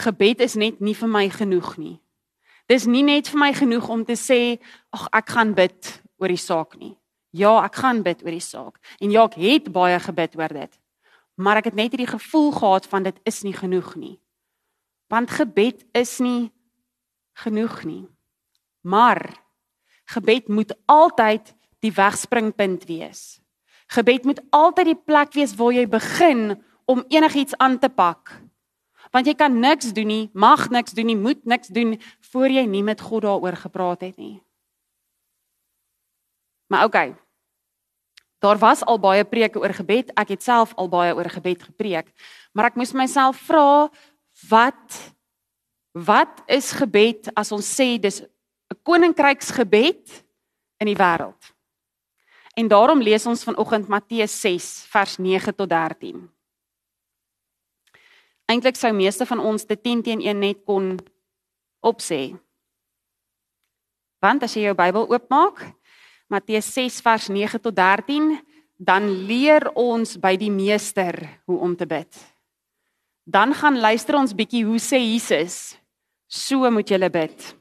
gebed 0.00 0.42
is 0.44 0.56
net 0.60 0.80
nie 0.84 0.96
vir 0.96 1.10
my 1.10 1.28
genoeg 1.32 1.76
nie. 1.80 1.96
Dis 2.68 2.88
nie 2.88 3.04
net 3.04 3.28
vir 3.28 3.40
my 3.40 3.52
genoeg 3.56 3.88
om 3.92 4.04
te 4.08 4.16
sê 4.16 4.56
ag 4.94 5.08
ek 5.12 5.34
gaan 5.36 5.52
bid 5.56 5.90
oor 6.20 6.32
die 6.32 6.40
saak 6.40 6.76
nie. 6.80 6.94
Ja, 7.34 7.58
ek 7.64 7.76
gaan 7.82 8.02
bid 8.06 8.22
oor 8.24 8.32
die 8.32 8.44
saak. 8.44 8.78
En 9.02 9.12
ja, 9.12 9.24
ek 9.26 9.36
het 9.40 9.70
baie 9.74 9.98
gebid 10.00 10.36
oor 10.38 10.52
dit. 10.54 10.72
Maar 11.36 11.60
ek 11.60 11.72
het 11.72 11.78
net 11.78 11.92
hierdie 11.92 12.12
gevoel 12.12 12.52
gehad 12.54 12.86
van 12.86 13.08
dit 13.08 13.16
is 13.26 13.42
nie 13.42 13.54
genoeg 13.56 13.94
nie. 13.98 14.16
Want 15.10 15.34
gebed 15.34 15.82
is 15.92 16.18
nie 16.22 16.52
genoeg 17.42 17.82
nie. 17.84 18.04
Maar 18.86 19.34
gebed 20.14 20.48
moet 20.48 20.72
altyd 20.86 21.52
die 21.84 21.92
wegspringpunt 21.92 22.86
wees. 22.88 23.43
Gebed 23.94 24.24
moet 24.24 24.40
altyd 24.50 24.90
die 24.90 25.02
plek 25.06 25.34
wees 25.36 25.54
waar 25.54 25.74
jy 25.74 25.84
begin 25.86 26.56
om 26.90 27.04
enigiets 27.08 27.56
aan 27.62 27.78
te 27.78 27.88
pak. 27.88 28.32
Want 29.14 29.28
jy 29.30 29.34
kan 29.38 29.60
niks 29.62 29.92
doen 29.94 30.10
nie, 30.10 30.24
mag 30.34 30.66
niks 30.74 30.96
doen 30.96 31.06
nie, 31.06 31.18
moet 31.18 31.44
niks 31.46 31.70
doen 31.70 31.94
voor 32.32 32.50
jy 32.50 32.64
nie 32.66 32.82
met 32.82 33.00
God 33.00 33.22
daaroor 33.22 33.56
gepraat 33.56 34.02
het 34.02 34.16
nie. 34.18 34.42
Maar 36.66 36.84
okay. 36.84 37.14
Daar 38.42 38.58
was 38.58 38.82
al 38.84 38.98
baie 38.98 39.24
preke 39.24 39.60
oor 39.62 39.72
gebed. 39.72 40.10
Ek 40.18 40.34
het 40.34 40.42
self 40.42 40.74
al 40.74 40.90
baie 40.90 41.14
oor 41.14 41.30
gebed 41.30 41.62
gepreek. 41.62 42.10
Maar 42.52 42.72
ek 42.72 42.80
moes 42.80 42.92
myself 42.92 43.38
vra 43.46 43.88
wat 44.50 45.00
wat 45.94 46.42
is 46.50 46.72
gebed 46.74 47.30
as 47.38 47.52
ons 47.54 47.62
sê 47.62 47.94
dis 48.02 48.20
'n 48.20 48.82
koninkryksgebed 48.82 50.24
in 50.82 50.86
die 50.90 50.98
wêreld? 50.98 51.53
En 52.54 52.68
daarom 52.68 53.02
lees 53.02 53.26
ons 53.26 53.42
vanoggend 53.42 53.88
Matteus 53.88 54.40
6 54.40 54.86
vers 54.90 55.16
9 55.18 55.54
tot 55.54 55.68
13. 55.68 56.22
Eintlik 58.46 58.76
sou 58.76 58.92
meeste 58.94 59.26
van 59.26 59.40
ons 59.40 59.66
dit 59.66 59.82
10 59.82 60.02
teen 60.06 60.20
1 60.22 60.38
net 60.38 60.60
kon 60.68 60.94
opsê. 61.82 62.36
Want 64.22 64.46
as 64.46 64.54
jy 64.54 64.68
jou 64.68 64.76
Bybel 64.78 65.08
oopmaak, 65.10 65.64
Matteus 66.30 66.70
6 66.76 67.00
vers 67.04 67.26
9 67.28 67.60
tot 67.64 67.74
13, 67.76 68.30
dan 68.78 69.08
leer 69.26 69.66
ons 69.74 70.14
by 70.20 70.36
die 70.38 70.52
meester 70.52 71.16
hoe 71.48 71.58
om 71.58 71.74
te 71.76 71.88
bid. 71.90 72.10
Dan 73.24 73.54
gaan 73.56 73.80
luister 73.80 74.18
ons 74.18 74.36
bietjie 74.36 74.64
hoe 74.68 74.78
sê 74.78 75.00
Jesus, 75.00 75.76
so 76.28 76.70
moet 76.70 76.90
jy 76.90 77.10
bid. 77.10 77.54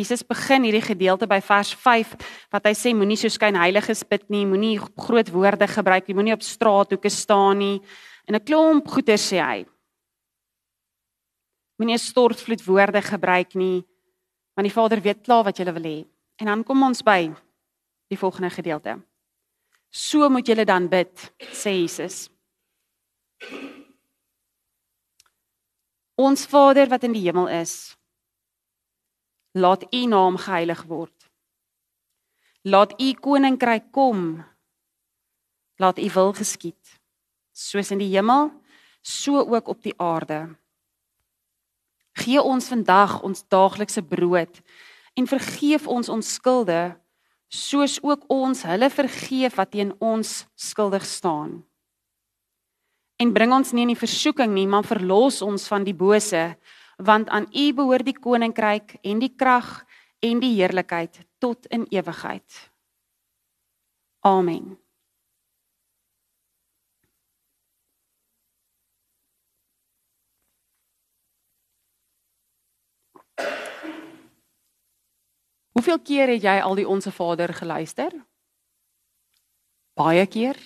Jesus 0.00 0.22
begin 0.24 0.64
hierdie 0.64 0.84
gedeelte 0.84 1.28
by 1.28 1.38
vers 1.44 1.74
5 1.76 2.14
wat 2.52 2.68
hy 2.68 2.72
sê 2.76 2.92
moenie 2.96 3.18
so 3.20 3.28
skyn 3.28 3.58
heiliges 3.60 4.00
bid 4.08 4.24
nie, 4.32 4.46
moenie 4.48 4.78
groot 4.80 5.28
woorde 5.32 5.68
gebruik 5.68 6.08
nie, 6.08 6.16
moenie 6.16 6.36
op 6.36 6.44
straathoeke 6.46 7.12
staan 7.12 7.60
nie. 7.60 7.76
En 8.26 8.34
'n 8.34 8.44
klomp 8.44 8.88
goeie 8.88 9.16
sê 9.18 9.38
hy. 9.44 9.66
Moenie 11.78 11.98
stortvloed 11.98 12.64
woorde 12.64 13.02
gebruik 13.02 13.54
nie, 13.54 13.84
want 14.56 14.68
die 14.68 14.74
Vader 14.74 15.00
weet 15.00 15.24
klaar 15.24 15.44
wat 15.44 15.58
jy 15.58 15.64
wil 15.72 15.84
hê. 15.84 16.06
En 16.40 16.46
dan 16.46 16.64
kom 16.64 16.82
ons 16.82 17.02
by 17.02 17.32
die 18.08 18.18
volgende 18.18 18.50
gedeelte. 18.50 19.00
So 19.90 20.28
moet 20.28 20.46
julle 20.46 20.64
dan 20.64 20.88
bid, 20.88 21.32
sê 21.52 21.72
Jesus. 21.82 22.30
Ons 26.16 26.46
Vader 26.46 26.88
wat 26.88 27.04
in 27.04 27.12
die 27.12 27.24
hemel 27.24 27.48
is, 27.48 27.96
Laat 29.52 29.82
U 29.90 30.06
naam 30.06 30.36
geheilig 30.38 30.84
word. 30.86 31.26
Laat 32.62 32.94
U 33.00 33.12
koninkryk 33.18 33.90
kom. 33.90 34.44
Laat 35.76 35.98
U 35.98 36.10
wil 36.14 36.32
geskied, 36.36 36.98
soos 37.50 37.90
in 37.90 37.98
die 37.98 38.12
hemel, 38.12 38.52
so 39.02 39.42
ook 39.42 39.68
op 39.68 39.82
die 39.82 39.94
aarde. 39.98 40.54
Gee 42.20 42.42
ons 42.42 42.68
vandag 42.68 43.22
ons 43.26 43.42
daaglikse 43.48 44.02
brood 44.02 44.60
en 45.18 45.26
vergeef 45.26 45.86
ons 45.88 46.08
ons 46.08 46.34
skulde, 46.34 46.94
soos 47.48 47.98
ook 48.02 48.28
ons 48.30 48.62
hulle 48.62 48.90
vergeef 48.90 49.56
wat 49.58 49.72
teen 49.74 49.90
ons 49.98 50.44
skuldig 50.54 51.02
staan. 51.04 51.58
En 53.18 53.32
bring 53.32 53.52
ons 53.52 53.72
nie 53.72 53.82
in 53.82 53.92
die 53.92 53.98
versoeking 53.98 54.54
nie, 54.54 54.68
maar 54.70 54.86
verlos 54.86 55.42
ons 55.42 55.66
van 55.68 55.84
die 55.84 55.96
bose 55.96 56.54
want 57.02 57.28
aan 57.28 57.48
U 57.52 57.72
behoort 57.74 58.04
die 58.04 58.18
koninkryk 58.18 58.98
en 59.02 59.18
die 59.18 59.32
krag 59.36 59.84
en 60.20 60.40
die 60.40 60.54
heerlikheid 60.58 61.22
tot 61.38 61.66
in 61.66 61.86
ewigheid. 61.88 62.70
Amen. 64.20 64.78
Hoeveel 75.72 76.00
keer 76.04 76.28
het 76.28 76.42
jy 76.44 76.58
al 76.60 76.74
die 76.76 76.88
onsse 76.88 77.12
Vader 77.12 77.54
geluister? 77.56 78.12
Baie 79.96 80.26
keer. 80.26 80.58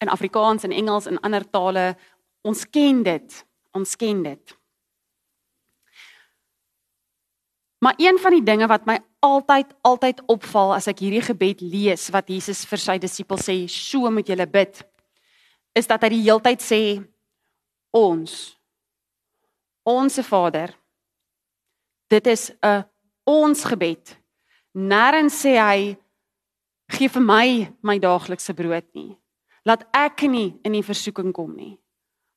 In 0.00 0.08
Afrikaans 0.08 0.64
en 0.64 0.72
Engels 0.72 1.06
en 1.06 1.20
ander 1.20 1.44
tale, 1.50 1.96
ons 2.40 2.64
ken 2.70 3.02
dit. 3.02 3.44
Ons 3.76 3.96
ken 3.96 4.22
dit. 4.22 4.57
Maar 7.78 7.94
een 7.96 8.18
van 8.18 8.34
die 8.34 8.42
dinge 8.42 8.66
wat 8.66 8.86
my 8.86 8.98
altyd 9.22 9.74
altyd 9.86 10.22
opval 10.26 10.74
as 10.74 10.88
ek 10.90 11.02
hierdie 11.04 11.22
gebed 11.22 11.60
lees 11.62 12.08
wat 12.14 12.30
Jesus 12.30 12.64
vir 12.66 12.82
sy 12.82 12.98
disippels 12.98 13.46
sê, 13.46 13.56
so 13.70 14.10
moet 14.10 14.26
julle 14.26 14.46
bid, 14.50 14.82
is 15.78 15.86
dat 15.86 16.02
hy 16.02 16.10
die 16.16 16.24
heeltyd 16.26 16.62
sê 16.62 16.82
ons 17.94 18.58
onsse 19.88 20.22
Vader. 20.26 20.74
Dit 22.10 22.26
is 22.26 22.52
'n 22.62 22.84
ons 23.24 23.64
gebed. 23.64 24.16
Nêrens 24.74 25.34
sê 25.44 25.56
hy 25.58 25.96
gee 26.88 27.08
vir 27.08 27.22
my 27.22 27.72
my 27.82 27.98
daaglikse 27.98 28.54
brood 28.54 28.84
nie. 28.94 29.16
Laat 29.64 29.84
ek 29.92 30.22
nie 30.22 30.58
in 30.64 30.72
die 30.72 30.82
versoeking 30.82 31.32
kom 31.32 31.56
nie. 31.56 31.78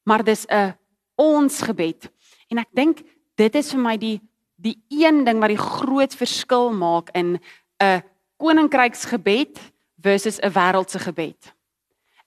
Maar 0.06 0.24
dis 0.24 0.46
'n 0.50 0.78
ons 1.16 1.62
gebed. 1.62 2.10
En 2.50 2.58
ek 2.58 2.70
dink 2.74 3.02
dit 3.36 3.56
is 3.56 3.72
vir 3.72 3.80
my 3.80 3.98
die 3.98 4.22
die 4.62 4.78
een 4.90 5.24
ding 5.26 5.40
wat 5.42 5.50
die 5.54 5.62
groot 5.62 6.14
verskil 6.16 6.72
maak 6.74 7.10
in 7.18 7.40
'n 7.82 8.04
koninkryksgebed 8.38 9.60
versus 10.02 10.40
'n 10.40 10.52
wêreldse 10.52 11.00
gebed. 11.00 11.54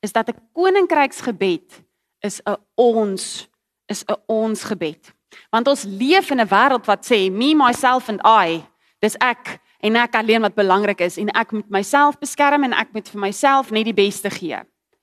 Is 0.00 0.12
dat 0.12 0.28
'n 0.28 0.40
koninkryksgebed 0.52 1.82
is 2.20 2.40
'n 2.42 2.56
ons 2.74 3.48
is 3.86 4.04
'n 4.04 4.16
ons 4.26 4.64
gebed. 4.64 5.14
Want 5.50 5.68
ons 5.68 5.84
leef 5.84 6.30
in 6.30 6.40
'n 6.40 6.48
wêreld 6.48 6.86
wat 6.86 7.06
sê 7.06 7.30
me 7.30 7.54
myself 7.54 8.08
and 8.08 8.20
I, 8.26 8.64
dis 8.98 9.16
ek 9.20 9.60
en 9.80 9.96
ek 9.96 10.14
alleen 10.14 10.40
wat 10.40 10.54
belangrik 10.54 11.00
is 11.00 11.16
en 11.16 11.28
ek 11.28 11.52
moet 11.52 11.68
myself 11.70 12.18
beskerm 12.18 12.64
en 12.64 12.72
ek 12.72 12.92
moet 12.92 13.08
vir 13.08 13.20
myself 13.20 13.70
net 13.70 13.84
die 13.84 13.94
beste 13.94 14.30
gee 14.30 14.56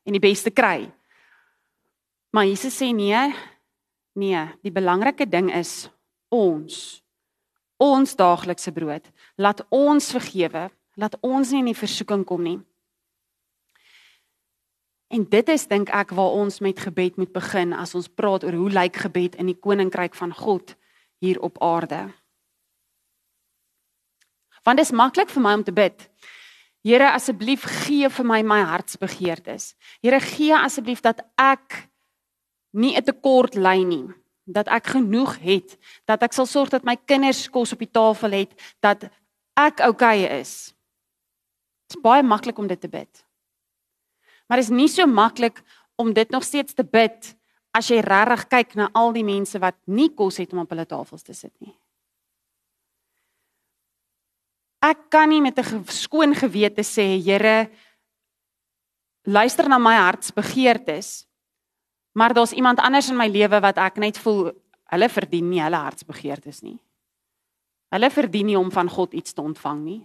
en 0.03 0.11
die 0.11 0.19
beste 0.19 0.50
kry. 0.50 0.91
Maar 2.31 2.45
Jesus 2.45 2.81
sê 2.81 2.93
nee. 2.95 3.33
Nee, 4.13 4.47
die 4.61 4.71
belangrike 4.71 5.29
ding 5.29 5.53
is 5.55 5.89
ons 6.29 7.00
ons 7.81 8.15
daaglikse 8.15 8.71
brood. 8.71 9.07
Laat 9.41 9.63
ons 9.73 10.11
vergewe, 10.13 10.69
laat 10.95 11.17
ons 11.25 11.51
nie 11.51 11.63
in 11.63 11.71
die 11.71 11.77
versoeking 11.77 12.25
kom 12.27 12.43
nie. 12.45 12.59
En 15.11 15.25
dit 15.27 15.50
is 15.51 15.65
dink 15.67 15.89
ek 15.91 16.13
waar 16.15 16.38
ons 16.39 16.61
met 16.63 16.77
gebed 16.79 17.17
moet 17.19 17.33
begin 17.33 17.73
as 17.75 17.95
ons 17.97 18.07
praat 18.07 18.45
oor 18.47 18.55
hoe 18.55 18.69
lyk 18.71 19.01
gebed 19.07 19.35
in 19.41 19.50
die 19.51 19.57
koninkryk 19.57 20.15
van 20.15 20.31
God 20.31 20.75
hier 21.19 21.41
op 21.43 21.59
aarde. 21.61 22.05
Want 24.63 24.77
dit 24.77 24.85
is 24.85 24.95
maklik 24.95 25.33
vir 25.33 25.43
my 25.43 25.57
om 25.57 25.65
te 25.65 25.73
bid. 25.75 26.07
Here 26.85 27.11
asseblief 27.11 27.65
gee 27.83 28.09
vir 28.09 28.25
my 28.25 28.39
my 28.45 28.61
hartsbegeertes. 28.69 29.73
Here 30.01 30.21
gee 30.21 30.55
asseblief 30.55 31.01
dat 31.01 31.19
ek 31.35 31.89
nie 32.71 32.95
'n 32.95 33.03
tekort 33.03 33.55
ly 33.55 33.83
nie 33.83 34.21
dat 34.43 34.67
ek 34.67 34.93
genoeg 34.95 35.38
het, 35.41 35.77
dat 36.05 36.24
ek 36.24 36.33
sal 36.33 36.45
sorg 36.50 36.69
dat 36.69 36.86
my 36.88 36.95
kinders 36.95 37.48
kos 37.50 37.74
op 37.74 37.79
die 37.79 37.91
tafel 37.91 38.31
het, 38.31 38.55
dat 38.79 39.07
ek 39.60 39.83
oukei 39.86 40.25
okay 40.25 40.39
is. 40.41 40.74
Dit 41.88 41.98
is 41.98 42.03
baie 42.03 42.24
maklik 42.24 42.57
om 42.57 42.67
dit 42.67 42.81
te 42.81 42.89
bid. 42.89 43.25
Maar 44.48 44.60
dit 44.60 44.67
is 44.67 44.75
nie 44.75 44.89
so 44.89 45.05
maklik 45.07 45.62
om 45.95 46.13
dit 46.13 46.29
nog 46.29 46.43
steeds 46.43 46.74
te 46.74 46.83
bid 46.83 47.36
as 47.71 47.88
jy 47.88 48.01
regtig 48.03 48.48
kyk 48.51 48.75
na 48.75 48.89
al 48.98 49.13
die 49.15 49.24
mense 49.24 49.60
wat 49.60 49.77
nie 49.88 50.10
kos 50.15 50.41
het 50.41 50.51
om 50.53 50.63
op 50.65 50.74
hulle 50.74 50.86
tafels 50.86 51.24
te 51.24 51.36
sit 51.38 51.53
nie. 51.63 51.75
Ek 54.81 55.10
kan 55.13 55.29
nie 55.29 55.41
met 55.41 55.60
'n 55.60 55.86
skoon 55.86 56.33
gewete 56.36 56.81
sê, 56.81 57.21
Here, 57.21 57.69
luister 59.24 59.69
na 59.69 59.77
my 59.77 59.95
hartsbegeertes. 59.95 61.27
Maar 62.12 62.34
daar's 62.34 62.51
iemand 62.51 62.80
anders 62.80 63.10
in 63.10 63.15
my 63.15 63.27
lewe 63.27 63.60
wat 63.60 63.77
ek 63.77 64.00
net 64.01 64.20
voel 64.20 64.51
hulle 64.91 65.10
verdien 65.10 65.50
nie 65.50 65.62
hulle 65.63 65.80
hartsbegeertes 65.80 66.62
nie. 66.62 66.80
Hulle 67.91 68.10
verdien 68.12 68.46
nie 68.46 68.58
om 68.60 68.72
van 68.72 68.89
God 68.89 69.13
iets 69.13 69.34
te 69.34 69.41
ontvang 69.41 69.80
nie. 69.84 70.01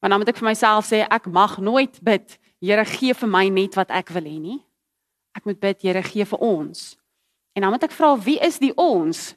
Want 0.00 0.12
dan 0.12 0.20
moet 0.20 0.32
ek 0.32 0.40
vir 0.40 0.48
myself 0.48 0.88
sê 0.88 1.02
ek 1.08 1.28
mag 1.28 1.58
nooit 1.58 2.00
bid, 2.04 2.38
Here 2.60 2.84
gee 2.84 3.14
vir 3.16 3.28
my 3.32 3.46
net 3.48 3.76
wat 3.78 3.88
ek 3.88 4.10
wil 4.12 4.26
hê 4.28 4.36
nie. 4.36 4.58
Ek 5.32 5.46
moet 5.48 5.56
bid, 5.60 5.78
Here 5.80 6.02
gee 6.04 6.26
vir 6.28 6.42
ons. 6.44 6.98
En 7.56 7.64
dan 7.64 7.72
moet 7.72 7.86
ek 7.88 7.94
vra 7.96 8.10
wie 8.20 8.36
is 8.44 8.58
die 8.60 8.74
ons? 8.76 9.30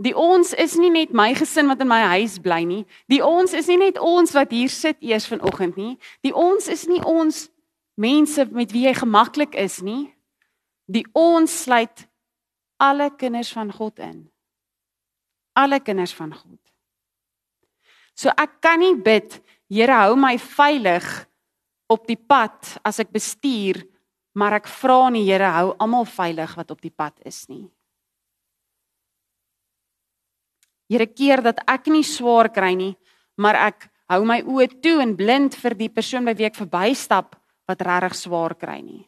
Die 0.00 0.14
ons 0.16 0.54
is 0.54 0.76
nie 0.78 0.92
net 0.94 1.10
my 1.12 1.32
gesin 1.34 1.66
wat 1.68 1.82
in 1.82 1.90
my 1.90 1.98
huis 2.14 2.38
bly 2.40 2.62
nie. 2.64 2.84
Die 3.10 3.20
ons 3.26 3.52
is 3.58 3.66
nie 3.68 3.80
net 3.82 3.98
ons 3.98 4.32
wat 4.38 4.54
hier 4.54 4.70
sit 4.70 5.02
eers 5.02 5.26
vanoggend 5.28 5.76
nie. 5.76 5.96
Die 6.24 6.32
ons 6.32 6.70
is 6.72 6.86
nie 6.88 7.02
ons 7.02 7.48
mense 8.00 8.46
met 8.54 8.70
wie 8.72 8.86
jy 8.86 8.94
gemaklik 8.96 9.58
is 9.58 9.80
nie. 9.84 10.08
Die 10.90 11.04
ons 11.14 11.52
sluit 11.64 12.06
alle 12.80 13.10
kinders 13.16 13.52
van 13.54 13.70
God 13.72 14.00
in. 14.02 14.24
Alle 15.60 15.80
kinders 15.84 16.14
van 16.16 16.32
God. 16.34 16.58
So 18.16 18.32
ek 18.36 18.58
kan 18.64 18.82
nie 18.82 18.96
bid, 18.98 19.40
Here 19.70 19.94
hou 19.94 20.16
my 20.18 20.32
veilig 20.34 21.04
op 21.94 22.08
die 22.08 22.18
pad 22.18 22.72
as 22.82 22.96
ek 22.98 23.12
bestuur, 23.14 23.78
maar 24.34 24.56
ek 24.58 24.66
vra 24.66 25.12
nie 25.14 25.22
Here 25.28 25.46
hou 25.54 25.68
almal 25.78 26.08
veilig 26.10 26.56
wat 26.58 26.72
op 26.74 26.80
die 26.82 26.90
pad 26.90 27.14
is 27.22 27.44
nie. 27.46 27.68
Here 30.90 31.06
keer 31.06 31.44
dat 31.46 31.62
ek 31.70 31.86
nie 31.86 32.02
swaar 32.02 32.50
kry 32.50 32.72
nie, 32.74 32.96
maar 33.38 33.60
ek 33.70 33.86
hou 34.10 34.24
my 34.26 34.40
oë 34.42 34.66
toe 34.82 34.98
en 35.04 35.14
blind 35.14 35.54
vir 35.54 35.78
die 35.78 35.90
persoon 35.92 36.26
by 36.26 36.34
wie 36.34 36.48
ek 36.50 36.58
verbystap 36.58 37.38
wat 37.70 37.86
regtig 37.86 38.18
swaar 38.18 38.56
kry 38.58 38.80
nie. 38.82 39.04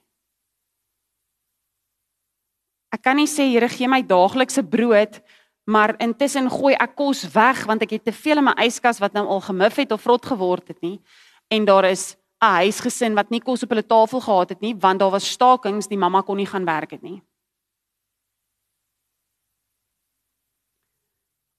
Ek 2.93 3.01
kan 3.01 3.17
nie 3.17 3.29
sê 3.31 3.49
Here 3.49 3.69
gee 3.73 3.89
my 3.89 4.03
daaglikse 4.05 4.63
brood, 4.63 5.17
maar 5.65 5.95
intussen 6.03 6.51
gooi 6.53 6.75
ek 6.77 6.97
kos 6.99 7.25
weg 7.33 7.65
want 7.67 7.83
ek 7.87 7.97
het 7.97 8.05
te 8.05 8.13
veel 8.13 8.43
in 8.43 8.49
my 8.51 8.55
yskas 8.67 9.01
wat 9.01 9.15
nou 9.17 9.25
al 9.31 9.41
gemif 9.41 9.79
het 9.81 9.95
of 9.95 10.03
vrot 10.05 10.27
geword 10.27 10.69
het 10.75 10.81
nie. 10.85 10.99
En 11.49 11.65
daar 11.65 11.89
is 11.89 12.17
'n 12.43 12.67
huisgesin 12.67 13.15
wat 13.15 13.31
nie 13.31 13.41
kos 13.41 13.63
op 13.63 13.71
hulle 13.71 13.87
tafel 13.87 14.21
gehad 14.21 14.49
het 14.49 14.61
nie 14.61 14.75
want 14.75 14.99
daar 14.99 15.11
was 15.11 15.31
stakings, 15.31 15.89
die 15.89 15.99
mamma 15.99 16.21
kon 16.21 16.37
nie 16.37 16.47
gaan 16.47 16.65
werk 16.65 16.91
het 16.91 17.03
nie. 17.03 17.23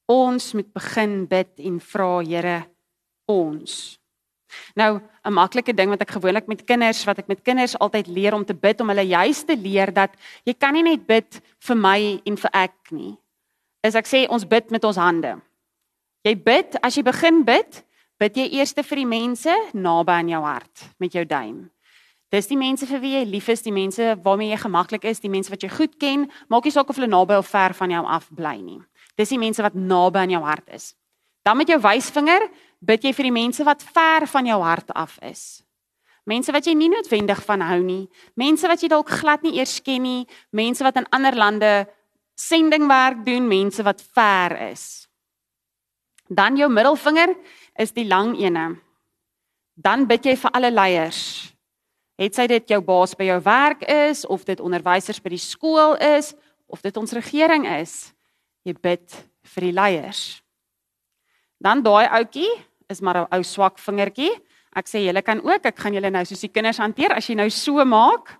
Ons 0.05 0.53
moet 0.53 0.73
begin 0.73 1.25
bid 1.27 1.59
en 1.59 1.79
vra 1.79 2.19
Here 2.21 2.67
ons 3.25 4.02
Nou, 4.75 5.01
'n 5.25 5.33
maklike 5.33 5.73
ding 5.73 5.89
wat 5.89 6.01
ek 6.01 6.11
gewoonlik 6.11 6.47
met 6.47 6.65
kinders, 6.65 7.05
wat 7.05 7.19
ek 7.19 7.27
met 7.27 7.41
kinders 7.41 7.77
altyd 7.79 8.07
leer 8.07 8.33
om 8.33 8.45
te 8.45 8.53
bid 8.53 8.81
om 8.81 8.89
hulle 8.89 9.07
juis 9.07 9.43
te 9.43 9.55
leer 9.55 9.93
dat 9.93 10.11
jy 10.45 10.53
kan 10.53 10.73
nie 10.73 10.83
net 10.83 11.05
bid 11.07 11.41
vir 11.59 11.75
my 11.75 12.21
en 12.25 12.37
vir 12.37 12.51
ek 12.53 12.91
nie. 12.91 13.17
Is 13.83 13.95
ek 13.95 14.05
sê 14.05 14.27
ons 14.29 14.47
bid 14.47 14.71
met 14.71 14.83
ons 14.83 14.97
hande. 14.97 15.41
Jy 16.23 16.35
bid, 16.35 16.75
as 16.81 16.95
jy 16.95 17.03
begin 17.03 17.43
bid, 17.43 17.83
bid 18.19 18.37
jy 18.37 18.47
eers 18.59 18.73
vir 18.73 18.95
die 18.95 19.05
mense 19.05 19.53
naby 19.73 20.11
aan 20.11 20.29
jou 20.29 20.41
hart 20.41 20.89
met 20.99 21.11
jou 21.11 21.25
duim. 21.25 21.69
Dis 22.33 22.47
die 22.49 22.57
mense 22.57 22.87
vir 22.89 23.01
wie 23.03 23.11
jy 23.13 23.25
lief 23.29 23.49
is, 23.53 23.61
die 23.61 23.73
mense 23.73 24.15
waarmee 24.23 24.49
jy 24.55 24.57
gemaklik 24.63 25.03
is, 25.05 25.19
die 25.21 25.29
mense 25.29 25.51
wat 25.53 25.61
jy 25.61 25.69
goed 25.69 25.99
ken, 26.01 26.25
maak 26.49 26.65
nie 26.65 26.73
saak 26.73 26.89
of 26.89 26.97
hulle 26.97 27.11
naby 27.11 27.37
of 27.37 27.49
ver 27.51 27.75
van 27.77 27.93
jou 27.93 28.01
af 28.09 28.29
bly 28.33 28.55
nie. 28.57 28.79
Dis 29.19 29.29
die 29.29 29.37
mense 29.37 29.61
wat 29.61 29.75
naby 29.77 30.23
aan 30.23 30.33
jou 30.33 30.41
hart 30.41 30.71
is. 30.73 30.93
Dan 31.45 31.59
met 31.59 31.69
jou 31.69 31.77
wysvinger 31.83 32.47
bid 32.83 33.05
jy 33.07 33.13
vir 33.15 33.29
die 33.29 33.35
mense 33.35 33.63
wat 33.63 33.83
ver 33.95 34.27
van 34.27 34.47
jou 34.49 34.59
hart 34.63 34.91
af 34.95 35.15
is. 35.23 35.63
Mense 36.27 36.53
wat 36.55 36.67
jy 36.67 36.75
nie 36.77 36.91
noodwendig 36.91 37.41
van 37.43 37.63
hou 37.67 37.81
nie, 37.83 38.05
mense 38.39 38.67
wat 38.67 38.83
jy 38.83 38.89
dalk 38.91 39.11
glad 39.11 39.43
nie 39.43 39.57
eers 39.57 39.79
ken 39.83 40.03
nie, 40.05 40.21
mense 40.55 40.83
wat 40.85 40.99
in 41.01 41.07
ander 41.15 41.35
lande 41.35 41.71
sendingwerk 42.39 43.25
doen, 43.27 43.47
mense 43.47 43.83
wat 43.83 44.01
ver 44.15 44.55
is. 44.71 45.07
Dan 46.31 46.57
jou 46.57 46.69
middelvinger 46.71 47.35
is 47.79 47.91
die 47.91 48.07
lang 48.07 48.37
ene. 48.39 48.69
Dan 49.75 50.07
bid 50.07 50.25
jy 50.25 50.37
vir 50.39 50.53
alle 50.55 50.71
leiers. 50.71 51.21
Het 52.19 52.35
sy 52.35 52.45
dit 52.47 52.71
jou 52.71 52.79
baas 52.85 53.15
by 53.17 53.27
jou 53.27 53.39
werk 53.43 53.83
is 53.89 54.23
of 54.29 54.45
dit 54.47 54.61
onderwysers 54.63 55.19
by 55.19 55.33
die 55.33 55.41
skool 55.41 55.97
is 55.97 56.31
of 56.71 56.81
dit 56.85 56.95
ons 56.97 57.13
regering 57.13 57.65
is, 57.69 58.13
jy 58.65 58.73
bid 58.79 59.17
vir 59.53 59.67
die 59.67 59.75
leiers. 59.75 60.21
Dan 61.63 61.83
daai 61.83 62.07
ouetjie 62.19 62.49
is 62.93 63.01
maar 63.01 63.17
'n 63.25 63.27
ou 63.33 63.43
swak 63.43 63.79
vingertjie. 63.79 64.31
Ek 64.75 64.87
sê 64.87 65.03
julle 65.05 65.21
kan 65.21 65.41
ook, 65.41 65.65
ek 65.65 65.77
gaan 65.77 65.93
julle 65.93 66.09
nou 66.09 66.23
soos 66.25 66.41
die 66.41 66.49
kinders 66.49 66.77
hanteer 66.77 67.13
as 67.13 67.27
jy 67.27 67.35
nou 67.35 67.49
so 67.49 67.83
maak. 67.85 68.37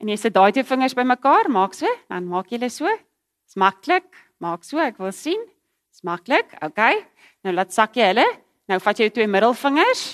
En 0.00 0.08
jy 0.08 0.16
sit 0.16 0.32
daai 0.32 0.52
twee 0.52 0.64
vingers 0.64 0.94
bymekaar, 0.96 1.50
maak 1.52 1.74
so, 1.74 1.86
dan 2.08 2.26
maak 2.28 2.48
jy 2.48 2.56
hulle 2.58 2.70
so. 2.70 2.88
Dis 3.46 3.56
maklik. 3.56 4.08
Maak 4.40 4.64
so, 4.64 4.78
ek 4.78 4.96
wil 4.98 5.12
sien. 5.12 5.40
Dis 5.92 6.00
maklik. 6.02 6.54
OK. 6.64 6.78
Nou 7.44 7.52
laat 7.54 7.72
sak 7.72 7.98
jy 7.98 8.06
hulle. 8.14 8.24
Nou 8.70 8.78
vat 8.80 8.96
jy 8.96 9.08
jou 9.08 9.14
twee 9.18 9.28
middelvingers. 9.28 10.04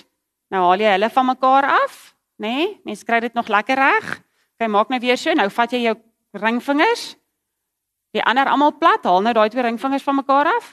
Nou 0.50 0.62
haal 0.64 0.82
jy 0.82 0.94
hulle 0.96 1.10
van 1.10 1.26
mekaar 1.26 1.68
af, 1.84 2.14
nê? 2.42 2.48
Nee, 2.48 2.80
Mense 2.84 3.04
kry 3.06 3.20
dit 3.20 3.34
nog 3.34 3.48
lekker 3.52 3.78
reg. 3.78 4.10
OK, 4.56 4.68
maak 4.72 4.90
nou 4.90 5.00
weer 5.02 5.18
so. 5.20 5.34
Nou 5.36 5.48
vat 5.52 5.72
jy 5.72 5.82
jou 5.84 5.94
ringvingers. 6.32 7.16
Die 8.16 8.22
ander 8.24 8.48
almal 8.48 8.72
plat. 8.80 9.04
Haal 9.04 9.22
nou 9.22 9.34
daai 9.36 9.50
twee 9.52 9.62
ringvingers 9.62 10.06
van 10.06 10.16
mekaar 10.22 10.50
af. 10.56 10.72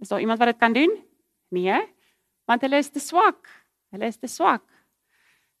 Is 0.00 0.08
daar 0.08 0.20
iemand 0.20 0.38
wat 0.38 0.52
dit 0.52 0.58
kan 0.58 0.72
doen? 0.72 0.94
Nee, 1.52 1.78
want 2.48 2.64
hulle 2.64 2.80
is 2.80 2.90
te 2.90 3.00
swak. 3.00 3.48
Hulle 3.92 4.08
is 4.08 4.16
te 4.16 4.28
swak. 4.30 4.64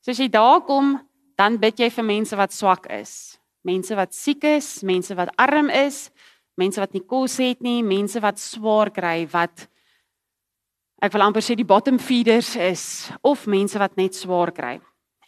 So 0.02 0.10
as 0.10 0.18
jy 0.18 0.30
daar 0.32 0.62
kom, 0.66 0.96
dan 1.38 1.58
bid 1.60 1.80
jy 1.80 1.90
vir 1.92 2.06
mense 2.06 2.36
wat 2.38 2.54
swak 2.54 2.88
is. 2.90 3.36
Mense 3.62 3.94
wat 3.94 4.16
siek 4.16 4.42
is, 4.48 4.80
mense 4.82 5.14
wat 5.14 5.30
arm 5.38 5.70
is, 5.70 6.08
mense 6.58 6.80
wat 6.82 6.96
nie 6.96 7.04
kos 7.06 7.36
het 7.42 7.62
nie, 7.62 7.82
mense 7.86 8.20
wat 8.22 8.40
swaar 8.42 8.90
kry, 8.90 9.26
wat 9.30 9.68
ek 11.02 11.14
wil 11.14 11.26
amper 11.26 11.44
sê 11.44 11.54
die 11.58 11.66
bottom 11.66 12.00
feeders 12.02 12.54
is 12.56 12.84
of 13.26 13.46
mense 13.50 13.78
wat 13.78 13.94
net 14.00 14.18
swaar 14.18 14.52
kry. 14.54 14.78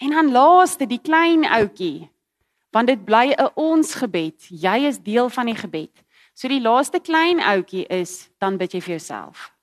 En 0.03 0.11
dan 0.11 0.33
laaste 0.35 0.89
die 0.91 1.03
klein 1.03 1.47
ouetjie. 1.47 2.11
Want 2.75 2.91
dit 2.91 3.05
bly 3.07 3.35
'n 3.39 3.55
ons 3.55 3.95
gebed. 3.95 4.51
Jy 4.51 4.79
is 4.91 4.99
deel 4.99 5.29
van 5.31 5.47
die 5.47 5.55
gebed. 5.55 6.03
So 6.35 6.49
die 6.49 6.61
laaste 6.61 6.99
klein 7.01 7.39
ouetjie 7.39 7.87
is 7.87 8.31
dan 8.41 8.57
bid 8.59 8.75
jy 8.75 8.81
vir 8.81 8.99
jouself. 8.99 9.54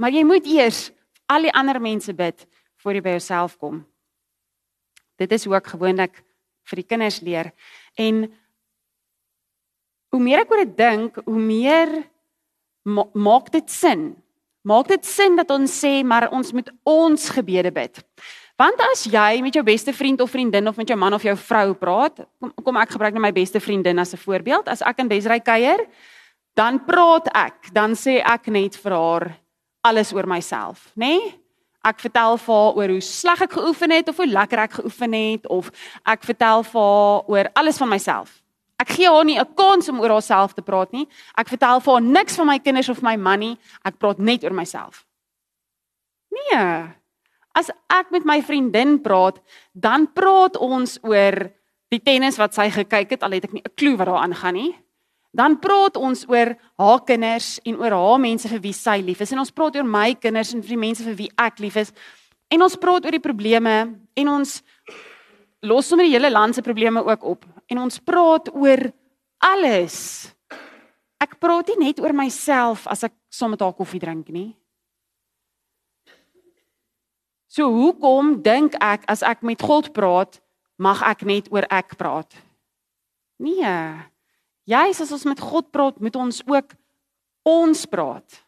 Maar 0.00 0.16
jy 0.16 0.24
moet 0.24 0.46
eers 0.48 0.88
al 1.28 1.44
die 1.46 1.52
ander 1.52 1.80
mense 1.82 2.12
bid 2.16 2.46
voor 2.80 2.96
jy 2.96 3.04
by 3.04 3.14
jouself 3.18 3.58
kom. 3.60 3.82
Dit 5.20 5.32
is 5.36 5.44
hoe 5.44 5.58
ek 5.58 5.74
gewoonlik 5.74 6.22
vir 6.70 6.80
die 6.80 6.88
kinders 6.88 7.20
leer 7.20 7.50
en 8.00 8.24
hoe 10.10 10.22
meer 10.22 10.42
ek 10.42 10.52
oor 10.52 10.64
dit 10.64 10.76
dink, 10.78 11.20
hoe 11.26 11.38
meer 11.38 11.92
ma 12.88 13.04
maak 13.12 13.50
dit 13.52 13.68
sin. 13.70 14.14
Maak 14.64 14.88
dit 14.88 15.04
sin 15.06 15.36
dat 15.38 15.50
ons 15.52 15.72
sê 15.72 16.00
maar 16.04 16.30
ons 16.32 16.52
moet 16.56 16.68
ons 16.88 17.28
gebede 17.36 17.72
bid. 17.72 18.00
Want 18.60 18.80
as 18.90 19.06
jy 19.08 19.40
met 19.44 19.56
jou 19.56 19.62
beste 19.64 19.92
vriend 19.96 20.20
of 20.20 20.32
vriendin 20.32 20.68
of 20.68 20.76
met 20.76 20.88
jou 20.88 20.96
man 21.00 21.16
of 21.16 21.24
jou 21.24 21.36
vrou 21.36 21.72
praat, 21.80 22.24
kom, 22.40 22.52
kom 22.64 22.80
ek 22.80 22.96
gebruik 22.96 23.16
net 23.16 23.24
my 23.24 23.32
beste 23.36 23.60
vriendin 23.60 24.00
as 24.00 24.12
'n 24.12 24.20
voorbeeld. 24.20 24.68
As 24.68 24.82
ek 24.82 25.00
in 25.00 25.08
Besry 25.08 25.40
kuier, 25.40 25.86
dan 26.56 26.84
praat 26.84 27.28
ek, 27.32 27.72
dan 27.72 27.92
sê 27.92 28.20
ek 28.20 28.48
net 28.48 28.76
vir 28.76 28.92
haar 28.92 29.39
alles 29.80 30.12
oor 30.12 30.26
myself, 30.26 30.90
nê? 30.94 31.16
Nee? 31.16 31.36
Ek 31.80 32.02
vertel 32.02 32.36
vir 32.36 32.54
haar 32.54 32.76
oor 32.76 32.92
hoe 32.92 33.00
sleg 33.00 33.40
ek 33.46 33.54
geoefen 33.56 33.92
het 33.94 34.08
of 34.12 34.18
hoe 34.20 34.28
lekker 34.28 34.60
ek 34.66 34.74
geoefen 34.82 35.14
het 35.16 35.46
of 35.48 35.70
ek 36.04 36.26
vertel 36.28 36.64
vir 36.68 36.80
haar 36.80 37.30
oor 37.32 37.48
alles 37.56 37.80
van 37.80 37.88
myself. 37.88 38.34
Ek 38.80 38.92
gee 38.96 39.08
haar 39.08 39.24
nie 39.24 39.38
'n 39.40 39.54
kans 39.56 39.88
om 39.88 40.00
oor 40.00 40.10
haarself 40.10 40.52
te 40.52 40.62
praat 40.62 40.92
nie. 40.92 41.08
Ek 41.36 41.48
vertel 41.48 41.80
vir 41.80 41.92
haar 41.92 42.02
niks 42.02 42.36
van 42.36 42.46
my 42.46 42.58
kinders 42.58 42.88
of 42.88 43.02
my 43.02 43.16
man 43.16 43.40
nie. 43.40 43.58
Ek 43.84 43.98
praat 43.98 44.18
net 44.18 44.44
oor 44.44 44.52
myself. 44.52 45.06
Nee. 46.30 46.92
As 47.54 47.70
ek 47.88 48.10
met 48.10 48.24
my 48.24 48.42
vriendin 48.42 49.00
praat, 49.02 49.40
dan 49.72 50.06
praat 50.12 50.56
ons 50.56 50.98
oor 51.02 51.50
die 51.90 52.00
tennis 52.00 52.36
wat 52.36 52.54
sy 52.54 52.70
gekyk 52.70 53.10
het, 53.10 53.22
al 53.22 53.32
het 53.32 53.44
ek 53.44 53.52
nie 53.52 53.62
'n 53.64 53.74
klou 53.74 53.96
wat 53.96 54.06
daar 54.06 54.22
aangaan 54.22 54.54
nie. 54.54 54.76
Dan 55.30 55.60
praat 55.62 55.96
ons 55.96 56.24
oor 56.26 56.56
haar 56.80 57.02
kinders 57.06 57.58
en 57.64 57.78
oor 57.78 57.94
haar 57.94 58.22
mense 58.22 58.48
vir 58.50 58.62
wie 58.64 58.74
sy 58.74 58.96
lief 59.04 59.20
is 59.22 59.30
en 59.30 59.42
ons 59.42 59.54
praat 59.54 59.78
oor 59.78 59.86
my 59.86 60.14
kinders 60.18 60.50
en 60.54 60.62
vir 60.64 60.74
die 60.74 60.84
mense 60.86 61.06
vir 61.06 61.16
wie 61.18 61.30
ek 61.38 61.62
lief 61.62 61.78
is. 61.78 61.92
En 62.50 62.66
ons 62.66 62.78
praat 62.82 63.06
oor 63.06 63.14
die 63.14 63.22
probleme 63.22 63.76
en 64.18 64.32
ons 64.32 64.58
los 65.62 65.86
sommer 65.86 66.08
die 66.08 66.16
hele 66.16 66.32
land 66.32 66.56
se 66.56 66.66
probleme 66.66 67.04
ook 67.06 67.24
op 67.36 67.46
en 67.70 67.84
ons 67.86 68.00
praat 68.02 68.50
oor 68.56 68.88
alles. 69.38 69.96
Ek 71.22 71.38
praat 71.38 71.70
nie 71.70 71.86
net 71.86 72.00
oor 72.02 72.16
myself 72.16 72.88
as 72.90 73.04
ek 73.06 73.14
saam 73.30 73.54
met 73.54 73.62
haar 73.62 73.76
koffie 73.76 74.02
drink 74.02 74.32
nie. 74.34 74.50
So 77.50 77.66
hoekom 77.70 78.40
dink 78.42 78.76
ek 78.82 79.06
as 79.10 79.22
ek 79.26 79.42
met 79.46 79.62
God 79.62 79.90
praat, 79.94 80.38
mag 80.78 81.02
ek 81.06 81.26
net 81.26 81.50
oor 81.50 81.66
ek 81.70 81.96
praat? 81.98 82.34
Nee. 83.42 83.74
Juis 84.68 85.00
as 85.00 85.12
ons 85.12 85.26
met 85.28 85.40
God 85.40 85.70
praat, 85.72 86.00
moet 86.00 86.16
ons 86.16 86.42
ook 86.46 86.74
ons 87.48 87.86
praat. 87.86 88.42